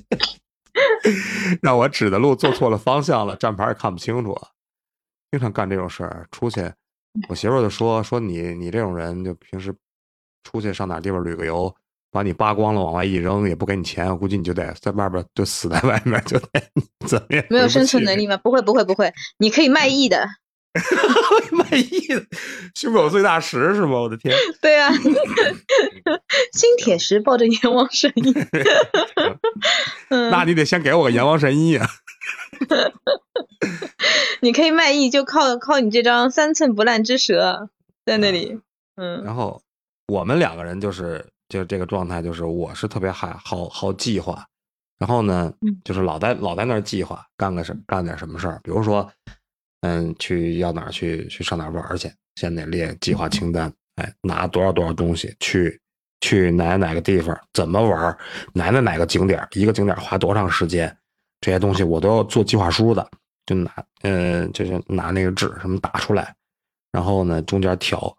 [1.61, 4.49] 让我指的路坐错了方向了，站牌也看不清楚，啊
[5.33, 6.27] 经常干这种事儿。
[6.31, 6.73] 出去，
[7.29, 9.75] 我媳妇儿就说说你你这种人，就平时
[10.45, 11.75] 出去上哪地方旅个游，
[12.11, 16.49] 把你扒光了往外一扔，也不给你钱，我估计你就得在外边就死在外面，就得
[17.07, 18.37] 怎么也没有生存能力 吗？
[18.37, 20.27] 不会不会不会，你可以卖艺的。
[21.53, 22.25] 卖艺的，
[22.75, 24.01] 胸口碎大石是吗？
[24.01, 24.35] 我的天！
[24.63, 24.91] 对啊，
[26.55, 28.35] 新铁石抱着阎王神医。
[30.09, 31.87] 那你得先给我个阎王神医啊！
[34.41, 37.69] 你可以卖艺，就靠靠你这张三寸不烂之舌
[38.07, 38.59] 在那里。
[38.97, 39.23] 嗯。
[39.25, 39.61] 然后
[40.07, 44.45] 我们两个人就是就这个状态，就是我是特别好好好计划，
[44.99, 45.53] 然后呢，
[45.85, 49.11] 就是老在老在那儿计划干个什干点什么事儿，比如说。
[49.85, 53.69] 嗯，去要哪儿去去上哪儿玩去，先得列计划清单。
[53.97, 55.77] 哎，拿多少多少东西去
[56.21, 58.17] 去哪哪个地方，怎么玩，
[58.53, 60.97] 哪哪哪个景点，一个景点花多长时间，
[61.41, 63.05] 这些东西我都要做计划书的。
[63.45, 66.33] 就拿嗯，就是拿那个纸什么打出来，
[66.93, 68.17] 然后呢中间调，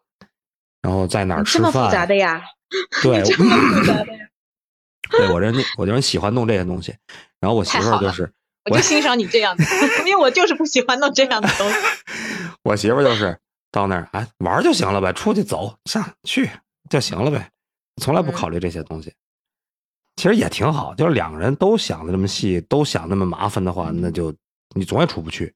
[0.83, 1.71] 然后在哪儿吃饭。
[1.73, 2.43] 这么复杂的呀？
[3.01, 4.19] 对，这么复杂的呀？
[5.09, 6.95] 对我人我就喜欢弄这些东西，
[7.39, 8.31] 然后我媳妇儿就是。
[8.71, 9.63] 我就欣赏你这样的，
[10.05, 11.75] 因为我就是不喜欢弄这样的东西。
[12.63, 13.37] 我媳妇儿就是
[13.71, 16.49] 到那儿，哎，玩就行了呗，出去走上去
[16.89, 17.49] 就行了呗，
[18.01, 19.13] 从来不考虑这些东西。
[20.15, 24.33] 其实也挺好，就是两个人都想的这么细，都想那么麻烦的话，那就
[24.75, 25.53] 你总也出不去。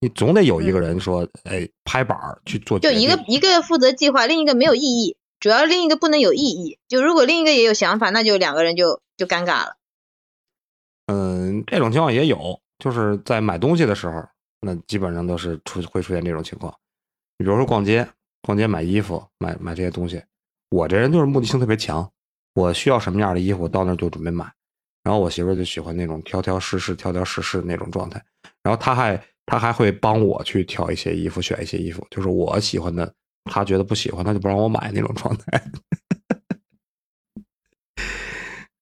[0.00, 2.78] 你总得有一个人说，哎，拍板儿去做。
[2.78, 6.78] 就一个一个负责计划，另一个没有意义，主要另一个不能有意义。
[6.88, 9.76] 就如果另一个也有想法，那就两个人就就尴尬了。
[11.06, 14.24] 嗯，这种情况也有，就是在买东西的时候，
[14.60, 16.74] 那基本上都是出会出现这种情况。
[17.36, 18.08] 你比如说逛街，
[18.42, 20.22] 逛街买衣服，买买这些东西，
[20.70, 22.10] 我这人就是目的性特别强，
[22.54, 24.50] 我需要什么样的衣服，到那就准备买。
[25.02, 28.22] 然后我媳妇就喜欢那种挑挑试试、挑挑试试那种状态。
[28.62, 33.12] 然后她还他还会帮我去挑一些衣服，选一些衣服，就是我喜欢的，
[33.44, 35.62] 他觉得不喜欢，他就不让我买那种状态。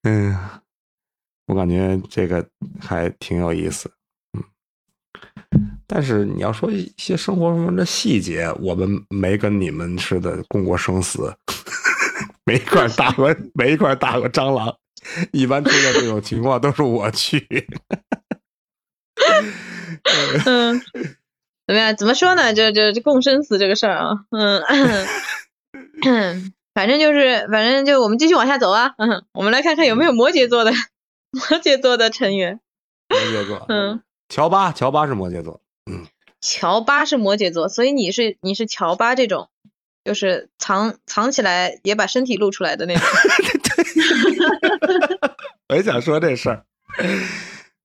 [0.05, 0.37] 嗯。
[1.47, 2.47] 我感觉这个
[2.79, 3.91] 还挺有意思，
[4.37, 4.45] 嗯，
[5.87, 11.35] 但是你要说一些生活中的细节，我们没跟你们似的共过生死，
[12.45, 14.77] 没一块打过，没一块打过蟑螂，
[15.33, 17.39] 一般出现这种情况都是我去。
[20.47, 20.81] 嗯，
[21.67, 21.97] 怎么样？
[21.97, 22.53] 怎么说呢？
[22.55, 24.63] 就就就共生死这个事儿啊，嗯，
[26.75, 30.73] 反正就是，反正就我们继续往下走啊，嗯，我们来看看有没有摩羯座的。
[31.31, 32.59] 摩羯座的成员，
[33.11, 36.07] 摩羯座，嗯，乔巴，乔巴是摩羯座，嗯，
[36.41, 39.51] 乔巴是摩羯座，所以你是你是乔巴这种，
[40.05, 43.03] 就是藏藏起来也把身体露出来的那种。
[45.69, 46.65] 我也想说这事儿，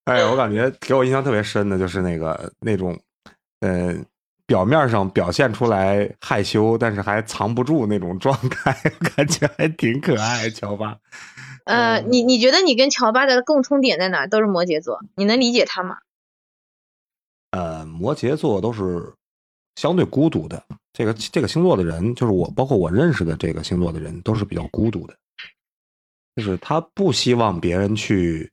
[0.05, 2.99] 哎，我感觉给我印象特别深的就是那个那种，
[3.61, 3.95] 呃，
[4.45, 8.73] 表面上表现出来害羞，但是还藏不住那种状态，
[9.15, 10.97] 感觉还挺可爱，乔巴。
[11.65, 14.27] 呃，你你觉得你跟乔巴的共通点在哪？
[14.27, 15.95] 都是摩羯座，你能理解他吗？
[17.51, 19.13] 呃，摩羯座都是
[19.75, 20.61] 相对孤独的。
[20.91, 25.15] 这个这个星座的人，就是我，包括我认识的这个星座的人，都是比较孤独的。
[26.35, 28.51] 就是他不希望别人去，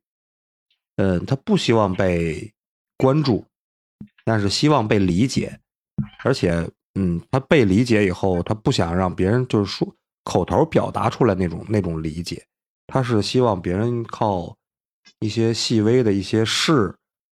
[1.00, 2.52] 嗯，他不希望被
[2.98, 3.42] 关注，
[4.22, 5.58] 但是希望被理解。
[6.22, 12.44] 而且，嗯，他被理解以后，他不想让别人就是说口头表达出来那种那种理解。
[12.86, 14.54] 他是希望别人靠
[15.20, 16.94] 一些细微的一些事、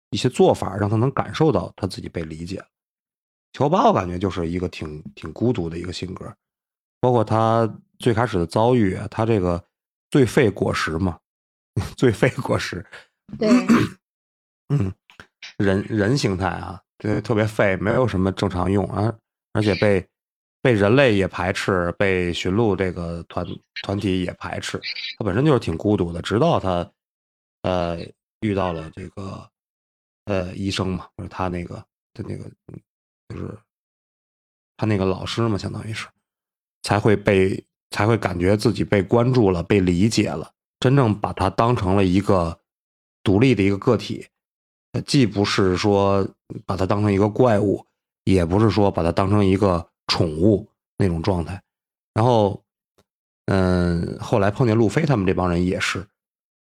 [0.10, 2.62] 一些做法，让他能感受到他自己被理解。
[3.54, 6.36] 乔巴，我感觉就是一个挺挺孤独的一个性格，
[7.00, 9.64] 包括他最开始的遭遇，他这个
[10.10, 11.18] 最废果实嘛，
[11.96, 12.86] 最废果实，
[13.38, 13.50] 对，
[14.70, 14.94] 嗯，
[15.58, 19.14] 人人形态啊，对，特别废，没有什么正常用啊，
[19.54, 20.08] 而且被。
[20.64, 23.46] 被人类也排斥，被驯鹿这个团
[23.82, 24.80] 团体也排斥，
[25.20, 26.22] 他本身就是挺孤独的。
[26.22, 26.90] 直到他，
[27.64, 28.00] 呃，
[28.40, 29.46] 遇到了这个，
[30.24, 31.76] 呃，医生嘛，就是他那个
[32.14, 32.50] 的那个，
[33.28, 33.60] 就是
[34.78, 36.08] 他那个老师嘛，相当于是，
[36.84, 42.58] 才会被才会感觉自己被关注了，被理解了，真正把他当成了一个
[43.24, 44.28] 独立的一个个体，
[45.06, 46.28] 既不是说
[46.66, 47.86] 把它当成一个怪物，
[48.26, 49.90] 也不是说把它当成一个。
[50.08, 51.64] 宠物那种状态，
[52.14, 52.62] 然后，
[53.46, 56.06] 嗯，后来碰见路飞他们这帮人也是，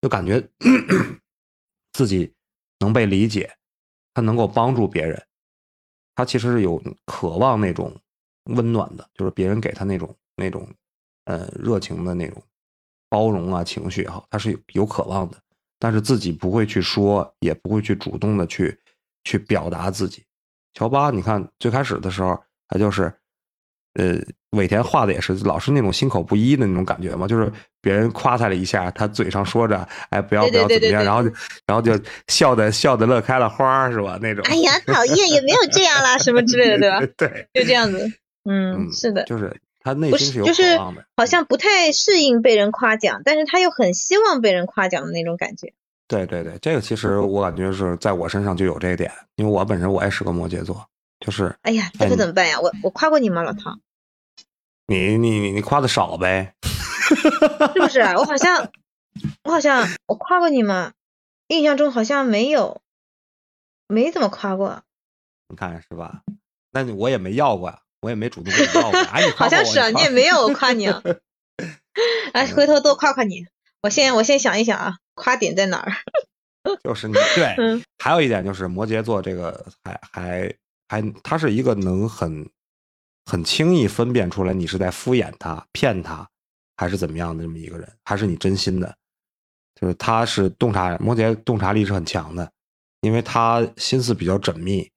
[0.01, 0.45] 就感觉
[1.93, 2.33] 自己
[2.79, 3.55] 能被理解，
[4.15, 5.23] 他能够帮助别人，
[6.15, 7.95] 他其实是有渴望那种
[8.45, 10.67] 温暖的，就是别人给他那种那种，
[11.25, 12.41] 呃，热情的那种
[13.09, 15.37] 包容啊情绪也好，他是有渴望的，
[15.79, 18.77] 但是自己不会去说，也不会去主动的去
[19.23, 20.23] 去表达自己。
[20.73, 23.11] 乔巴，你看最开始的时候，他就是。
[23.95, 24.15] 呃，
[24.51, 31.29] 尾田画的也是老是那种心口不一的那种感觉嘛，就是别人夸他了一下，他嘴上说着哎不要不要怎么样，然后就
[31.65, 34.17] 然后就笑的笑的乐开了花是吧？
[34.21, 34.45] 那种。
[34.45, 36.99] 哎呀，讨厌，也没有这样啦，什么之类的，对吧？
[37.17, 38.07] 对，就这样子。
[38.47, 39.59] 嗯，是的，就是
[39.93, 41.05] 他内不心有是就是渴望的。
[41.17, 45.73] 好像不太适应被人夸奖，但是他又很希望被人夸奖的那种感觉。
[46.07, 50.87] 对对对，这个其实我感觉是在我身上就有这一点，因为我本身我也是个摩羯座，
[51.19, 52.59] 就是哎呀，这可怎么办呀？
[52.61, 53.79] 我我夸过你吗，老唐？
[54.87, 57.99] 你你你你夸的少呗， 是不是？
[58.01, 58.71] 我好像
[59.43, 60.93] 我好像我夸过你吗？
[61.47, 62.81] 印象中好像没有，
[63.87, 64.81] 没怎么夸过。
[65.47, 66.21] 你看是吧？
[66.71, 68.99] 那你我也没要过呀，我也没主动跟你要过。
[68.99, 71.01] 哎，你夸好像是啊，你也没有我 夸你啊。
[72.33, 73.45] 哎，回头多夸夸你。
[73.81, 75.91] 我先我先想一想啊，夸点在哪儿？
[76.83, 80.53] 就是你对，嗯还有一点就是摩羯座这个还还
[80.89, 82.47] 还，他是一个能很
[83.25, 86.27] 很轻易分辨出来你是在敷衍他、骗他，
[86.75, 88.93] 还是怎么样的这么一个人，还是你真心的。
[89.79, 92.51] 就是他是洞察摩羯洞察力是很强的，
[92.99, 94.91] 因为他心思比较缜密，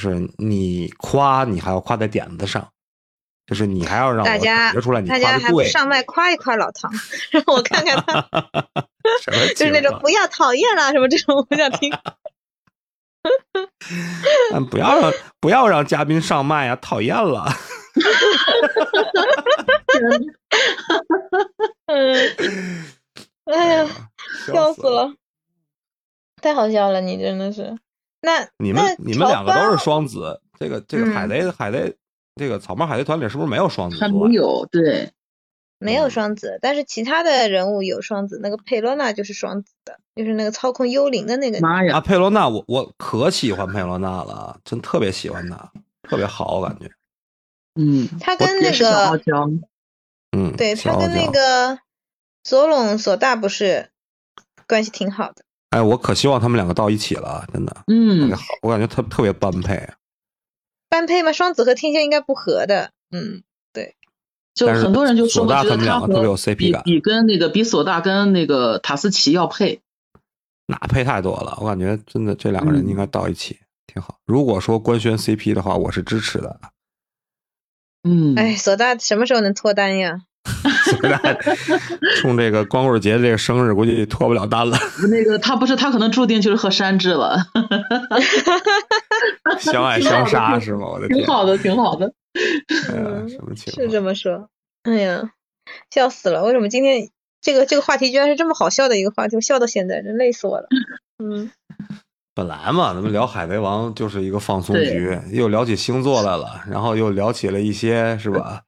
[0.00, 2.70] 就是你夸你还要夸在点子上，
[3.46, 5.44] 就是你还要让我大家感觉出来你大家夸的对。
[5.46, 6.88] 还不上麦夸一夸老唐，
[7.32, 8.20] 让我看看他，
[9.56, 11.92] 就是那种不要讨厌啦什么这种，我想听。
[14.52, 17.52] 但不要让不要让嘉宾上麦啊，讨厌了。
[21.86, 22.86] 嗯，
[23.46, 23.88] 哎呀，
[24.46, 24.88] 笑死！
[24.88, 25.12] 了，
[26.40, 27.76] 太好笑了，你真的是。
[28.20, 31.96] 那你那们你们两个都是双子，这个这个海嗯贼、海贼
[32.34, 34.28] 这个草帽海贼团里是不是没有双子还座啊？
[34.28, 35.12] 没有，对，
[35.78, 41.58] 没有双子，但是其他的人物有双子，那个佩罗娜就是双子的，就是那个操控幽灵的那个。
[41.58, 46.90] 啊，妈呀，佩罗娜，我我可喜欢佩罗娜了，真特别喜欢她，特别好，我感觉。
[47.80, 49.20] 嗯，他跟那个，
[50.36, 51.78] 嗯，对他跟那个
[52.42, 53.90] 索隆索大不是
[54.66, 55.44] 关系挺好的。
[55.70, 59.74] 哎，我可希望他们两个到一起了，真的，特嗯别，好，我感觉特特别般配。
[59.76, 59.94] 啊
[60.90, 62.92] 般配吗，双子和天蝎应该不合的。
[63.10, 63.42] 嗯，
[63.74, 63.94] 对
[64.54, 69.82] 就但是很多人就说，索大我觉得他们两个特别有和 CP 比感比跟那个比索大跟那个塔斯奇要配，
[70.66, 74.16] 哪配太多了，我感觉真的这两个人嗯应该到一起、挺好。
[74.24, 76.58] 如果说官宣 CP 的话，我是支持的。
[78.04, 80.22] 嗯，哎，索大什么时候能脱单呀？
[82.20, 84.76] 冲这个光棍节这个生日，估计脱不了单了。
[85.10, 87.36] 那个他不是他可能注定就是和山治了，
[89.60, 90.86] 相爱相杀是吗？
[90.88, 92.12] 我的天，挺好的，挺好的。
[92.90, 94.00] 哎呀嗯什么情是这？
[94.00, 94.48] 么说。
[94.82, 95.30] 哎呀，
[95.90, 96.44] 笑死了！
[96.44, 97.08] 为什么今天
[97.40, 99.36] 这个这个话题居然是这么好笑的一个话题？
[99.36, 100.68] 我笑到现在，真累死我了。
[101.22, 101.50] 嗯，
[102.34, 108.62] 本来嘛，咱们聊海贼王就是一个放松局，又聊起星座来了，然后又聊起了一些是吧？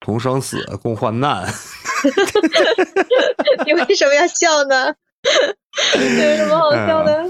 [0.00, 1.46] 同生死，共患难。
[3.66, 4.94] 你为什么要笑呢？
[5.94, 7.28] 有什么好笑的？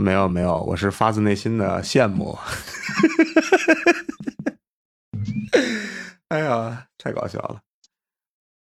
[0.00, 2.36] 没有没有，我是发自内心的羡慕。
[6.28, 7.60] 哎呀，太搞笑了！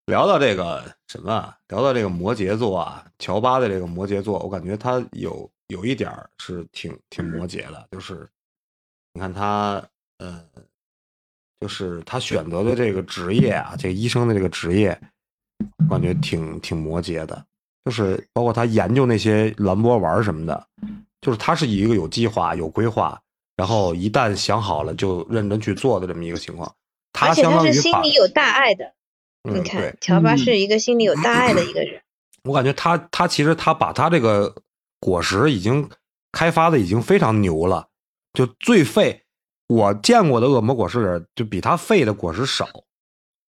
[0.07, 8.27] 聊到这个什么啊，聊到这个摩羯座啊，乔巴的这个摩羯座，我感觉他有有一点是挺挺摩羯的，就是
[9.13, 9.83] 你看他，
[10.17, 10.43] 呃，
[11.59, 14.99] 就是他选择的这个职业啊，这个医生的这个职业，
[15.89, 17.45] 我感觉挺挺摩羯的，
[17.85, 20.67] 就是包括他研究那些蓝波丸儿什么的，
[21.21, 23.19] 就是他是一个有计划、有规划，
[23.57, 26.73] 然后一旦想好了就认真去做的这么一个情况。
[27.11, 28.93] 他而且他是相当于把，心里有大爱的。
[29.43, 32.01] 嗯，你看，，乔巴嗯是一个心里有大爱的一个人。
[32.43, 34.55] 我感觉他他其实他把他这个
[34.99, 35.89] 果实已经
[36.31, 37.87] 开发的已经非常牛了，
[38.33, 39.23] 就最废
[39.69, 42.67] 我见过的恶魔果实里就比他废的果实少，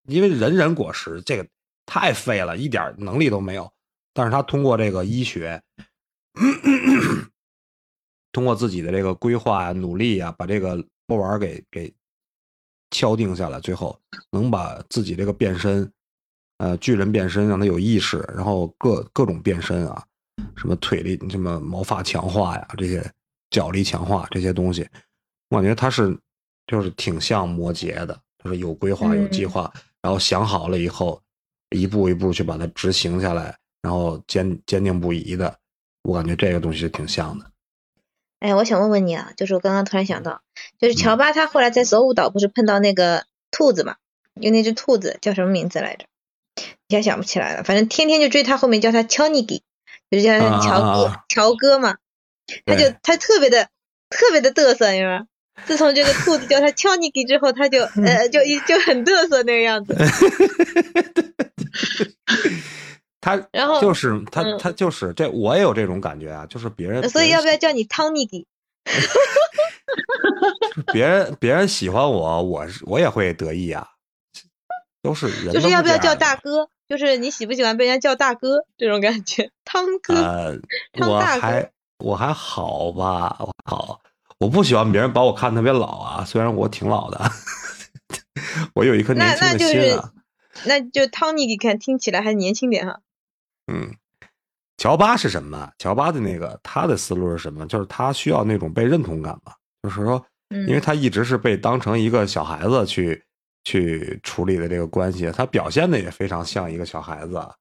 [0.09, 1.46] 因为人人果实这个
[1.87, 3.72] 太废了，一点能力都没有。
[4.12, 5.62] 但是他通过这个医学，
[8.33, 11.94] 通过自己的这个规划呀、努力呀，把这个波丸给给
[12.90, 13.96] 敲定下来，最后
[14.33, 15.88] 能把自己这个变身，
[16.56, 20.04] 呃，巨人变身让他有意识，然后各各种变身啊，
[20.56, 23.08] 什么腿力、什么毛发强化呀，这些
[23.50, 24.85] 脚力强化这些东西，
[25.51, 26.17] 我感觉他是
[26.67, 29.73] 就是挺像摩羯的，就是有规划、有计嗯划，
[30.03, 31.21] 然后想好了以后，
[31.71, 35.59] 一步一步去把它执行下来，然后坚坚定不移的，
[36.03, 37.51] 我感觉这个东西挺像的。
[38.40, 40.42] 哎，我想问问你啊，就是我刚刚突然想到，
[40.79, 43.96] 就是嗯乔巴他后来在索武岛不是碰到那个兔子嘛？
[44.40, 46.07] 就那只兔子叫什么名字来着？
[46.87, 47.65] 一下想不起来了。
[47.65, 49.63] 反正天天就追他后面叫他乔尼给，
[50.11, 51.96] 就是叫他乔哥、乔哥嘛。
[52.65, 53.69] 他就他特别的
[54.09, 55.27] 特别的嘚瑟，你知道吗？
[55.67, 59.94] 自从这个兔子叫他敲你给之后，他就 呃就一就很嘚瑟那个样子。
[63.21, 68.46] 他然后就是他嗯他就是这，我也有这种感觉啊，就是别人所以要不要叫你汤尼给？
[70.92, 73.87] 别人别人喜欢我，我是我也会得意啊，
[75.02, 76.69] 都是人就是要不要叫大哥？
[76.88, 79.50] 就是你喜不喜欢被人家叫大哥这种感觉？
[79.65, 80.54] 汤哥，呃，
[81.00, 84.00] 我汤大哥还我还好吧，我还好，
[84.39, 87.31] 我不喜欢别人把我看特别老啊，虽然我挺老的，
[88.75, 90.13] 我有一颗年轻的心啊。
[90.65, 93.01] 那就汤尼你看听起来还年轻点哈。
[93.67, 93.95] 嗯，
[94.77, 95.71] 乔巴是什么？
[95.79, 97.67] 乔巴的那个他的思路是什么？
[97.67, 103.23] 就是他需要那种被认同感嘛，就是说，嗯，因为他一直是被当成一个小孩子去
[103.65, 107.53] 去处理的这个关系，他表现的也非常像一个小孩子啊，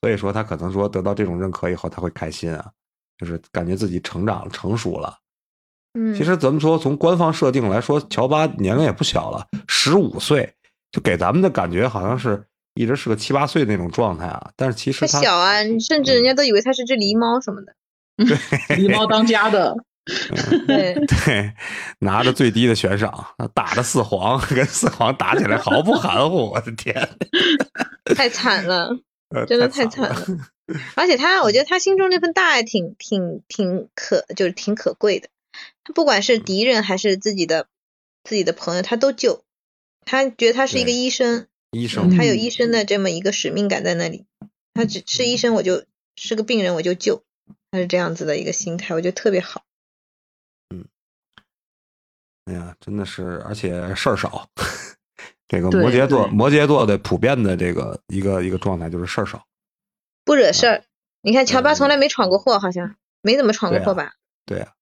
[0.00, 2.70] 所以说他可能说得到这种认可以后，他会开心啊，
[3.18, 5.16] 就是感觉自己成长成熟了。
[5.94, 10.52] 嗯，其实咱们说从官方设定来说，乔巴年龄也不小了，十五岁，
[10.90, 14.50] 就给咱们的感觉好像是一直是个七八岁那种状态啊。
[14.56, 17.74] 但是其实他他小啊，甚至人家都以为他是只狸猫什么的。
[18.16, 18.36] 对
[18.76, 19.76] 狸猫当家的，
[20.66, 21.52] 对， 对
[21.98, 27.08] 拿着最低的悬赏，打着四皇，跟四皇打起来毫不含糊，我的天，
[28.16, 28.90] 太惨了，
[29.34, 30.26] 呃真的太惨惨了。
[30.94, 35.28] 而且他，我觉得他心中那份大爱挺挺挺可，就是挺可贵的。
[35.84, 37.68] 他不管是敌人还是自己的
[38.24, 39.44] 自己的朋友，他都救。
[40.06, 44.26] 他觉得他是一个医生，医生，他有嗯医生的这么一个使命感在那里。
[44.74, 45.84] 他只是医生，我就
[46.16, 47.22] 是个病人，我就救。
[47.70, 49.62] 他是这样子的一个心态，我觉得特别好。
[50.74, 50.86] 嗯
[52.46, 54.48] 哎呀，真的是，而且事儿少。
[55.48, 59.46] 这个摩羯座，摩羯座的普遍的这个一个一个状态就是事儿少。
[60.24, 60.84] 不惹事儿。
[61.22, 64.14] 你看乔巴嗯从来没闯过祸，好像没怎么闯过祸吧？
[64.46, 64.74] 对呀、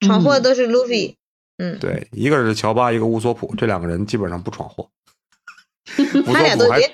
[0.00, 1.16] 闯祸都是路飞。
[1.58, 4.90] 嗯，对，一个是乔巴，一个乌索普，这两个人基本上不闯祸。
[6.26, 6.90] 他俩都索普还连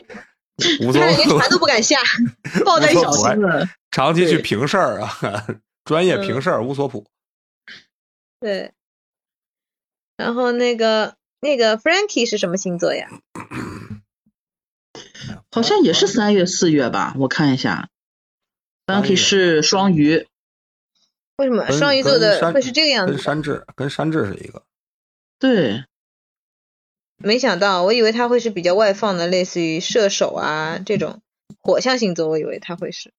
[0.88, 1.98] 乌 索他俩连船都不敢下，
[2.64, 2.94] 抱在一。
[2.94, 3.66] 小心了。
[3.90, 5.46] 长期去平事儿啊，
[5.84, 7.06] 专业嗯平事儿乌索普。
[8.38, 8.72] 对，
[10.16, 13.08] 然后那个那个 Frankie 是什么星座呀？
[15.50, 17.88] 好像也是三月四月吧，我看一下。
[18.86, 20.26] Frankie 是双鱼，
[21.40, 23.14] 为什么双鱼座的会是这个样子？
[23.14, 24.62] 跟山治跟山治是一个。
[25.38, 25.84] 对，
[27.16, 31.22] 没想到，我以为他会是比较外放的，类似于射手啊这种
[31.62, 33.14] 火象星座，我以为他会是，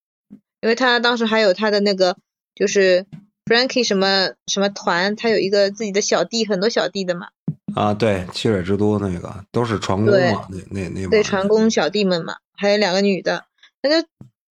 [0.62, 2.16] 因为他当时还有他的那个
[2.54, 3.08] 就是
[3.46, 7.30] Frankie 什么什么团，他有一个自己的小弟，很多小弟的嘛，
[7.74, 13.46] 啊，对，七水之都那个都是船工嘛，那那那对，船工小弟们嘛，还有两个女的，
[13.82, 14.08] 那就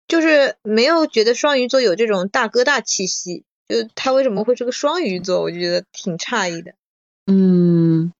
[0.07, 6.73] 就是没有觉得双鱼座有这种大哥大气息，就他为什么会是个双鱼座，我就觉得挺诧异的。
[7.27, 8.11] 嗯，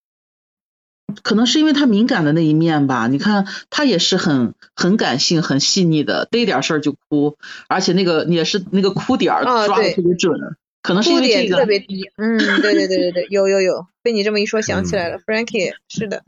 [1.23, 3.07] 可能是因为他敏感的那一面吧。
[3.07, 7.35] 你看他也是很很感性、很细腻的，逮点事儿就哭，
[7.67, 10.39] 而且那个也是那个哭点儿抓的特别准。
[10.81, 16.23] 可能是因为这个点特，别低，嗯，对对对对对，有有有，被你这么一说想起来了、f r a n k i e 是的，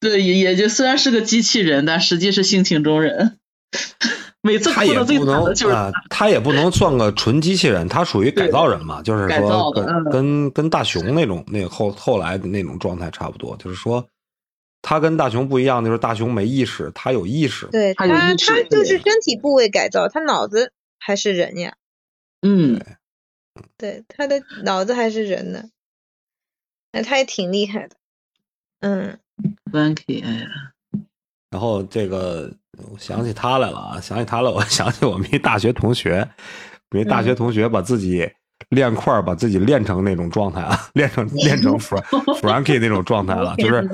[0.00, 3.38] 对，也也就虽然是个机器人，但实际是性情中人。
[4.42, 10.04] 每次他也不能惨的就是啊，他也不能算个纯机器人，他属于改造人嘛，就是说跟嗯。
[10.10, 14.04] 跟跟大雄那种那后后来的那种状态差不多，就是说
[14.82, 17.68] 他跟大雄不一样，就是大雄没意识，他有意识。
[17.70, 18.34] 对他他
[18.64, 21.76] 就是身体部位改造，他脑子还是人呀，
[22.40, 22.80] 嗯，
[23.76, 25.70] 对，他的脑子还是人呢，
[26.90, 27.94] 那他也挺厉害的，
[28.80, 29.18] 嗯
[29.70, 30.71] ，Frankie，哎呀，
[31.52, 32.50] 然后这个
[32.90, 36.26] 我想起他来了啊，想起他了，我 想起我们一大学同学，
[36.90, 38.26] 我们一大学同学把自己
[38.70, 42.02] 练块儿，把自己练成那种状态啊，练成练成 Frank
[42.40, 43.86] Frankie 那种状态了，就是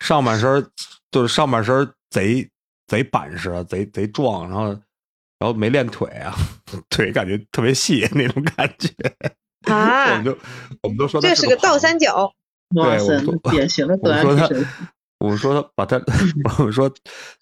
[0.00, 0.66] 上半身儿
[1.10, 2.48] 就是上半身儿贼
[2.86, 4.68] 贼板实，贼贼壮，然后
[5.38, 6.34] 然后没练腿啊，
[6.88, 8.88] 腿感觉特别细那种感觉，
[9.66, 10.38] 我啊们，就
[10.82, 12.32] 我们都说他这是个倒三角，
[12.74, 14.88] 对我们，说典型的我们说他短体身。
[15.22, 16.00] 我们说他把他，
[16.58, 16.92] 我们说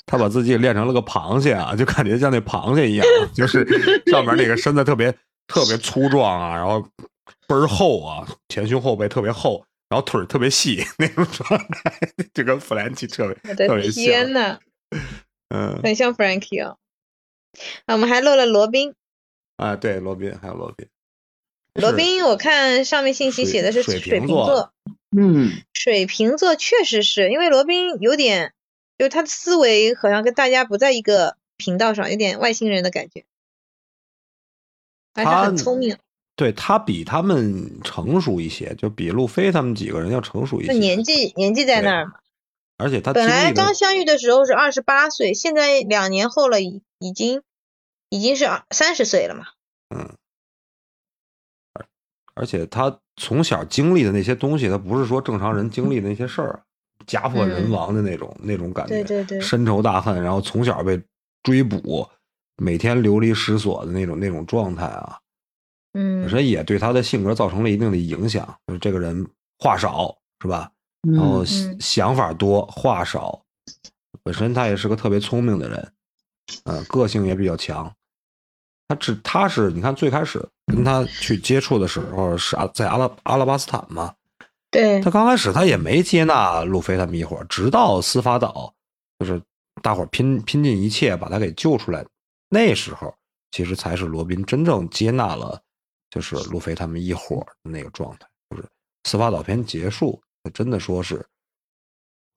[0.05, 3.65] 他把自己练成了个螃蟹啊，就感觉像那螃蟹一样，就是
[4.11, 5.11] 上面那个身子特别
[5.47, 6.81] 特别粗壮啊，然后
[7.49, 11.99] 倍儿厚啊，前胸后背特别厚，然后腿儿特别细 那种状态，
[12.35, 14.05] 就跟弗兰奇特别特别像。
[14.05, 14.59] 天呐，
[15.49, 16.77] 嗯，很像 Frankie 哦。
[17.87, 18.95] 啊，我们还漏了罗宾，
[19.57, 20.87] 啊，对，罗宾还有罗宾，
[21.75, 24.73] 罗宾我看上面信息写的是水水瓶座，
[25.17, 28.55] 嗯，水瓶座确实是因为罗宾有点，
[28.97, 33.25] 就是他的思维好像跟大家不在一个频道上，有点外星人的感觉，
[35.15, 35.99] 而且他很聪明，
[36.37, 40.73] 对他比他们成熟一些，就比路飞他们几个人要成熟一些。
[40.73, 42.13] 就年纪年纪在那儿嘛。
[42.77, 47.43] 而且他本来刚相遇的时候是二十八岁，现在两年后了，已已经
[48.09, 49.49] 已经是二三十岁了嘛。
[49.95, 50.17] 嗯，
[51.75, 51.87] 而
[52.33, 56.63] 而且他从小经历的那些东西，他不是说正常人经历的那些事儿，
[57.07, 60.99] 家破人亡的那种、那种感觉，对对对深仇大恨，然后从小被
[61.43, 62.09] 追捕，
[62.57, 65.19] 每天流离失所的那种那种状态啊，
[65.93, 68.57] 嗯本身也对他的性格造成了一定的影响。
[68.67, 70.71] 就是这个人话少，是吧？
[71.07, 73.43] 嗯然后嗯想法多，话少，
[74.23, 75.93] 本身他也是个特别聪明的人，
[76.65, 77.95] 呃，个性也比较强。
[78.91, 84.13] 他只他是你看最开始跟他去接触的时候是阿在阿拉阿拉巴斯坦嘛，
[84.69, 85.01] 对。
[85.01, 88.75] 他刚开始他也没接纳路飞他们一伙儿，直到司法岛，
[89.21, 89.41] 就是
[89.81, 92.05] 大伙儿拼拼尽一切把他给救出来，
[92.49, 93.15] 那时候
[93.53, 95.63] 其实才是罗宾真正接纳了，
[96.11, 98.65] 就是路飞他们一伙儿的那个状态，就是
[99.05, 100.21] 司法岛篇结束，
[100.53, 101.25] 真的说是，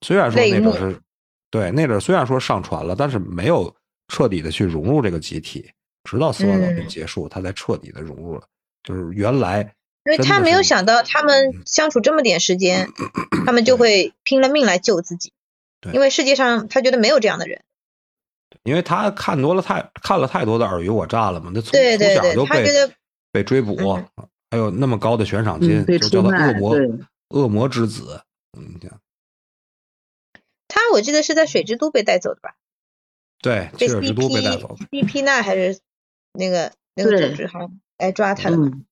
[0.02, 1.00] 虽然说那阵是，
[1.50, 3.74] 对那阵虽然说上船了，但是没有
[4.06, 5.68] 彻底的去融入这个集体，
[6.04, 8.46] 直到死亡岛篇嗯结束，他才彻底的融入了，
[8.82, 9.74] 就是原来
[10.04, 12.90] 因为他没有想到他们相处这么点时间，
[13.46, 15.32] 他们就会拼了命来救自己。
[15.80, 17.62] 对因为世界上他觉得没有这样的人。
[18.62, 22.94] 因为他看多了太看了太多的尔虞我诈了嘛，他从从小就被
[23.32, 24.08] 被追捕，嗯
[24.50, 26.76] 还有那么高的悬赏金，嗯就叫他出卖恶魔
[27.30, 28.22] 恶魔之子。
[28.56, 29.00] 嗯，这样
[30.68, 32.54] 他我记得是在水之都被带走的吧？
[33.42, 35.80] 对，被切尔之都被带走 CP 那还是
[36.34, 38.70] 那个那个对组织好像来抓他的嘛。
[38.72, 38.84] 嗯，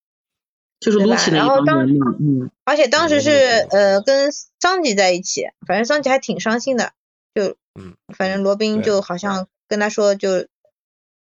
[0.81, 4.31] 就是撸起那一然后当帮人嘛，嗯，而且当时是嗯呃跟
[4.61, 6.93] 桑吉在一起，反正桑吉还挺伤心的，
[7.35, 10.47] 就嗯，反正罗宾就好像跟他说就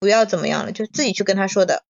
[0.01, 1.85] 不要怎么样了，就自己去跟他说的，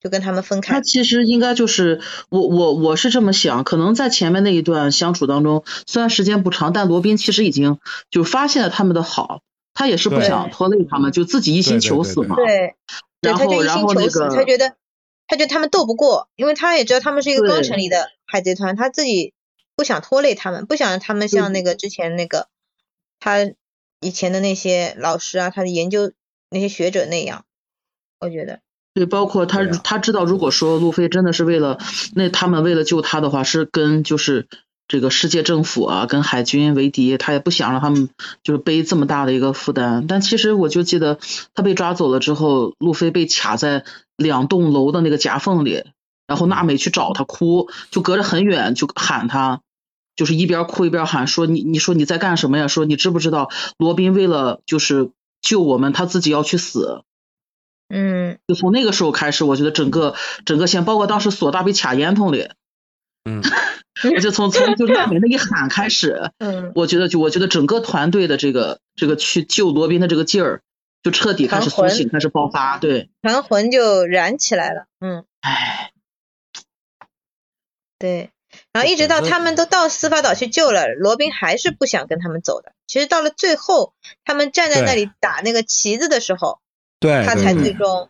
[0.00, 0.74] 就跟他们分开。
[0.74, 7.78] 他其实应该就是我我我是这么想，可能在前面那一段相处当中，虽然时间不长，但罗宾其实已经
[8.10, 9.42] 就发现了他们的好，
[9.74, 12.36] 他也是不想拖累他们，就自己一心对对对对求死嘛。
[12.36, 12.76] 对，
[13.20, 14.76] 对，他就一心求死，他个觉得
[15.26, 19.34] 他觉得他们斗不过，因为他也知道他们是一个刚对成立的海贼团，他自己
[19.76, 22.48] 不想拖累他们，不想让他们像那个之前那个
[23.20, 23.50] 他
[24.00, 26.12] 以前的那些老师啊，他的研究
[26.50, 27.44] 那些学者那样，
[28.20, 28.60] 我觉得，
[28.94, 31.78] 对，包括他他知道，如果说路飞真的是为了
[32.14, 34.48] 那他们为了救他的话，是跟就是
[34.88, 38.08] 这个世界政府啊，跟海军为敌，他也不想让他们
[38.42, 40.06] 就是背这么大的一个负担。
[40.06, 41.18] 但其实我就记得
[41.54, 43.84] 他被抓走了之后，路飞被卡在
[44.16, 45.84] 两栋楼的那个夹缝里，
[46.26, 49.60] 然后娜美去找他哭，就隔着很远就喊他。
[50.16, 52.66] 就是一边哭一边喊说你你说你在干什么呀？
[52.66, 55.10] 说你知不知道罗宾为了就是
[55.40, 57.02] 救我们，他自己要去死。
[57.88, 62.48] 嗯，就从那个时候开始，我觉得整个整个线，包括当时索大被卡烟囱里，
[63.24, 63.42] 嗯，
[64.14, 70.62] 我就从从就是娜美那一喊开始， 嗯，我觉得就我觉得整个团队的这个这个去救罗宾的这个劲儿，
[71.02, 72.78] 就彻底开始苏醒，开始爆发。
[72.78, 75.90] 对，团魂就燃起来了，嗯，哎，
[77.98, 78.30] 对。
[78.72, 82.72] 然后一直到他们都到司法岛去救了，罗宾还是不想跟他们走的。
[82.86, 83.92] 其实到了最后，
[84.24, 86.58] 他们站在那里打那个旗子的时候，
[86.98, 88.08] 对，他才最终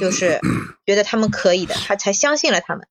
[0.00, 0.38] 就是
[0.86, 2.86] 觉得他们可以的，他才相信了他们。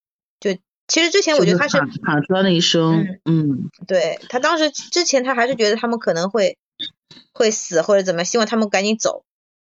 [0.94, 6.58] 就其实之前我觉得他是喊喊出来那一声，嗯，对他当时之前他还是觉得他们可能会
[7.34, 9.24] 会死或者怎么，希望他们赶紧走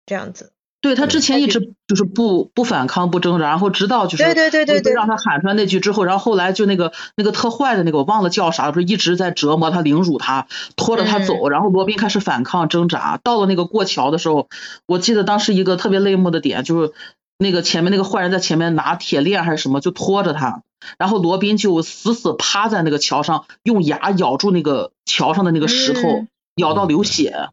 [0.05, 0.51] 这样子。
[0.81, 10.45] 对他之前一直就是不不反抗不挣扎，然后直到就是对对对对对让他喊出来那句之后，然后后来就那个那个特坏的那个我忘了叫啥了，不是一直在折磨他凌辱他，
[10.75, 11.25] 拖着他嗯。
[11.25, 14.47] 走，然后罗宾开始反抗挣扎，到了那个过桥的时候，
[14.85, 16.93] 我记得当时一个特别泪目的点就是
[17.39, 20.61] 那个前面那个坏人在前面拿铁链还是什么就拖着他，
[20.97, 27.49] 然后罗宾就死死趴在那个桥上，用牙咬住那个桥上的那个石头，嗯咬到流血。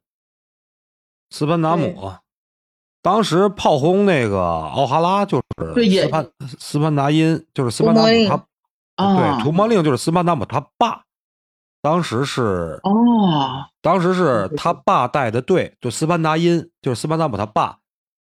[1.30, 2.12] 斯潘达姆，
[3.01, 8.47] 当时炮轰那个奥哈拉就是斯潘斯潘达因，就是斯潘达姆他，
[8.97, 11.03] 啊对，图魔令就是斯潘达姆他爸，
[11.80, 17.78] 当时是哦，当时是他爸带的队，就斯潘达因，就是斯潘达姆他爸，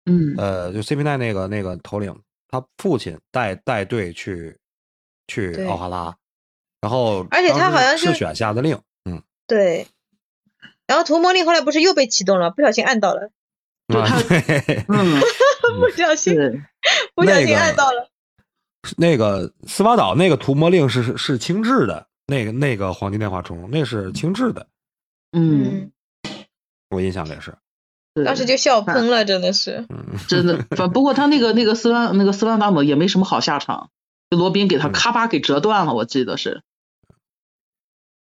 [0.06, 2.14] 嗯，呃，就 CP 奈那个那个头领，
[2.50, 4.58] 他父亲带带队去
[5.28, 6.16] 去奥哈拉，
[6.82, 9.88] 然后而且他好像是赤选下的令，嗯，对。
[10.88, 13.32] 然后屠魔令后来不是又被启动了，不小心按到了，
[13.88, 15.20] 啊对他对 嗯，
[15.80, 16.36] 不小心。
[17.16, 18.10] 不小心按到了。
[18.98, 24.68] 那个斯巴岛那个屠魔令是是是轻质的，那个那个黄金电话虫那是轻质的，
[25.32, 25.92] 嗯，
[26.92, 27.56] 我印象里是。
[28.24, 29.88] 当时就笑喷了，真的是。
[30.30, 33.90] 真的，反不过他那个那个斯万那个斯万达姆也没什么好下场，
[34.36, 36.64] 就罗宾给他嗯咔吧给折断了，我记得是。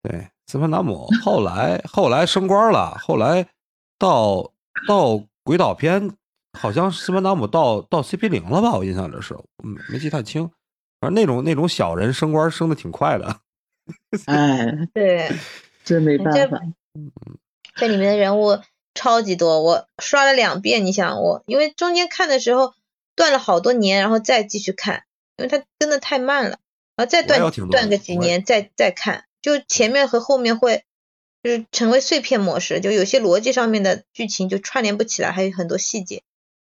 [0.02, 3.48] 对，斯潘达姆后来 后来升官了，后来
[3.98, 4.52] 到
[4.86, 6.16] 到鬼岛篇，
[6.58, 8.72] 好像斯潘达姆到到 CP 零了吧？
[8.72, 9.34] 我印象里是，
[9.64, 10.50] 嗯，没记太清。
[11.00, 13.40] 反正那种那种小人升官升的挺快的。
[14.26, 15.30] 哎，对，
[15.84, 16.60] 真没办法。
[17.74, 18.58] 这里面的人物
[18.94, 20.84] 超级多，我刷了两遍。
[20.84, 22.74] 你想我，因为中间看的时候
[23.16, 25.04] 断了好多年，然后再继续看，
[25.42, 26.58] 因为它跟的太慢了，
[26.96, 27.40] 然后再断
[27.70, 30.84] 断个几年再再看，就前面和后面会
[31.42, 36.22] 就是成为碎片模式，就有些逻辑上面的剧情就串联不起来，还有很多细节。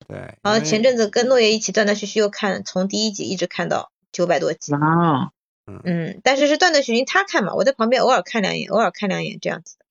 [0.07, 4.73] 对，然后前阵子跟诺爷一起断断续续又看，从第一集一直看到九百多集。
[4.73, 5.31] 啊，
[5.83, 9.85] 嗯，但是是断断续续他看嘛，我在旁边偶尔看两眼，偶尔看两眼这样子的。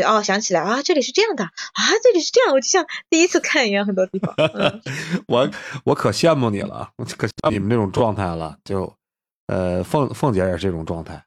[0.00, 1.50] 对，哦，想起来啊，这里是这样的啊，
[2.02, 4.32] 这里是这样，我就像第一次看一样，很多地方。
[4.36, 4.80] 嗯，
[5.26, 5.50] 我
[5.84, 8.56] 我可羡慕你了，我可羡慕你们这种状态了。
[8.64, 8.94] 就
[9.48, 11.22] 呃，凤凤姐也是这种状态，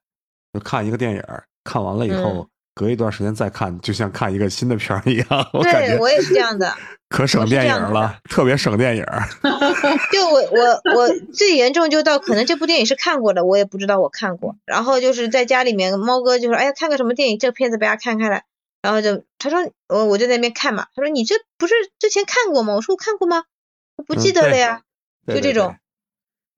[0.53, 1.23] 就看一个电影，
[1.63, 5.27] 看完了以后，嗯隔一段时间再看，就像看一个新的片儿一样。
[5.51, 6.73] 我感觉对我也是这样的。
[7.09, 9.03] 可省电影了，特别省电影。
[10.13, 14.55] 就我我我最严重就到可能这部电影是看过的，我也不知道我看过。
[14.65, 18.45] 然后就是在家里面，猫哥就说：“哎呀，看个什么电影，这个片子被他看开来。”
[18.81, 22.75] 然后就他说我我就在那边看嘛，他说你这不是之前看过吗？
[22.75, 23.43] 我说我看过吗？
[23.95, 24.81] 我不记得了呀。
[25.27, 25.75] 就这种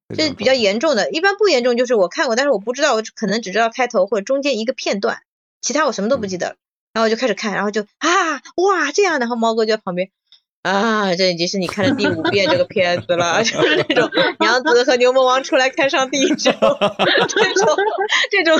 [0.08, 5.20] 对这比较严重的，一般不严重就是我看过，但是我不知道，我可能只知道开头或者中间一个片段，
[5.60, 6.56] 其他我什么都不记得了。
[6.94, 10.10] 然后我就开始看，然后就啊哇这样的，然后猫哥就在旁边
[10.62, 14.10] 啊，这已经是你看的第五遍这个片子了， 就是那种
[14.40, 16.58] 杨紫和牛魔王出来看上帝这种
[17.28, 17.76] 这种
[18.30, 18.58] 这种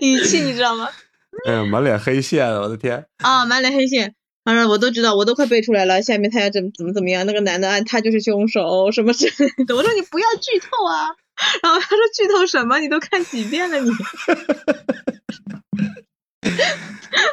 [0.00, 0.88] 语气，你知道吗？
[1.46, 3.06] 哎呀，满脸黑线，我的天！
[3.18, 4.14] 啊，满脸黑线。
[4.44, 6.02] 他说我都知道，我都快背出来了。
[6.02, 9.74] 下面他要怎么怎么怎么样，那个男的啊，他就是凶手，什么之类的。
[9.76, 11.14] 我说你不要剧透啊。
[11.62, 12.78] 然后他说剧透什么？
[12.78, 13.90] 你都看几遍了你？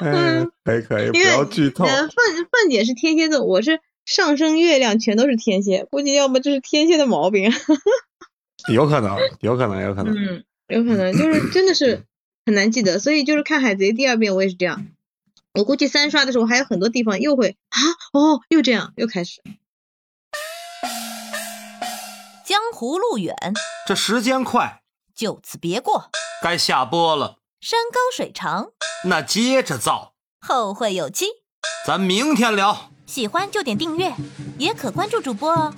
[0.01, 1.83] 哎，可以可以，不要剧透。
[1.85, 2.09] 呃，凤
[2.51, 7.51] 凤姐是天蝎座，我是上升月亮全都是天蝎，估计要么这是天蝎的毛病。
[8.71, 10.13] 有可能，有可能，有可能。
[10.15, 12.03] 嗯，有可能就是真的是
[12.49, 14.87] 很难记得，所以就是看海贼第二遍我也是这样。
[15.53, 17.79] 我估计三刷的时候还有很多地方又会啊
[18.11, 19.43] 哦又这样又开始。
[22.43, 23.35] 江湖路远，
[23.85, 24.81] 这时间快，
[25.13, 26.09] 就此别过。
[26.41, 28.71] 该下播了，山高水长，
[29.05, 31.27] 那接着造，后会有期。
[31.85, 32.89] 咱明天聊。
[33.05, 34.15] 喜欢就点订阅，
[34.57, 35.71] 也可关注主播哦。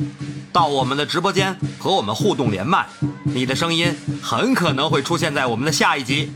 [0.51, 2.85] 到我们的直播间和我们互动连麦，
[3.23, 6.31] 你的声音很可能会出现在我们的下一集。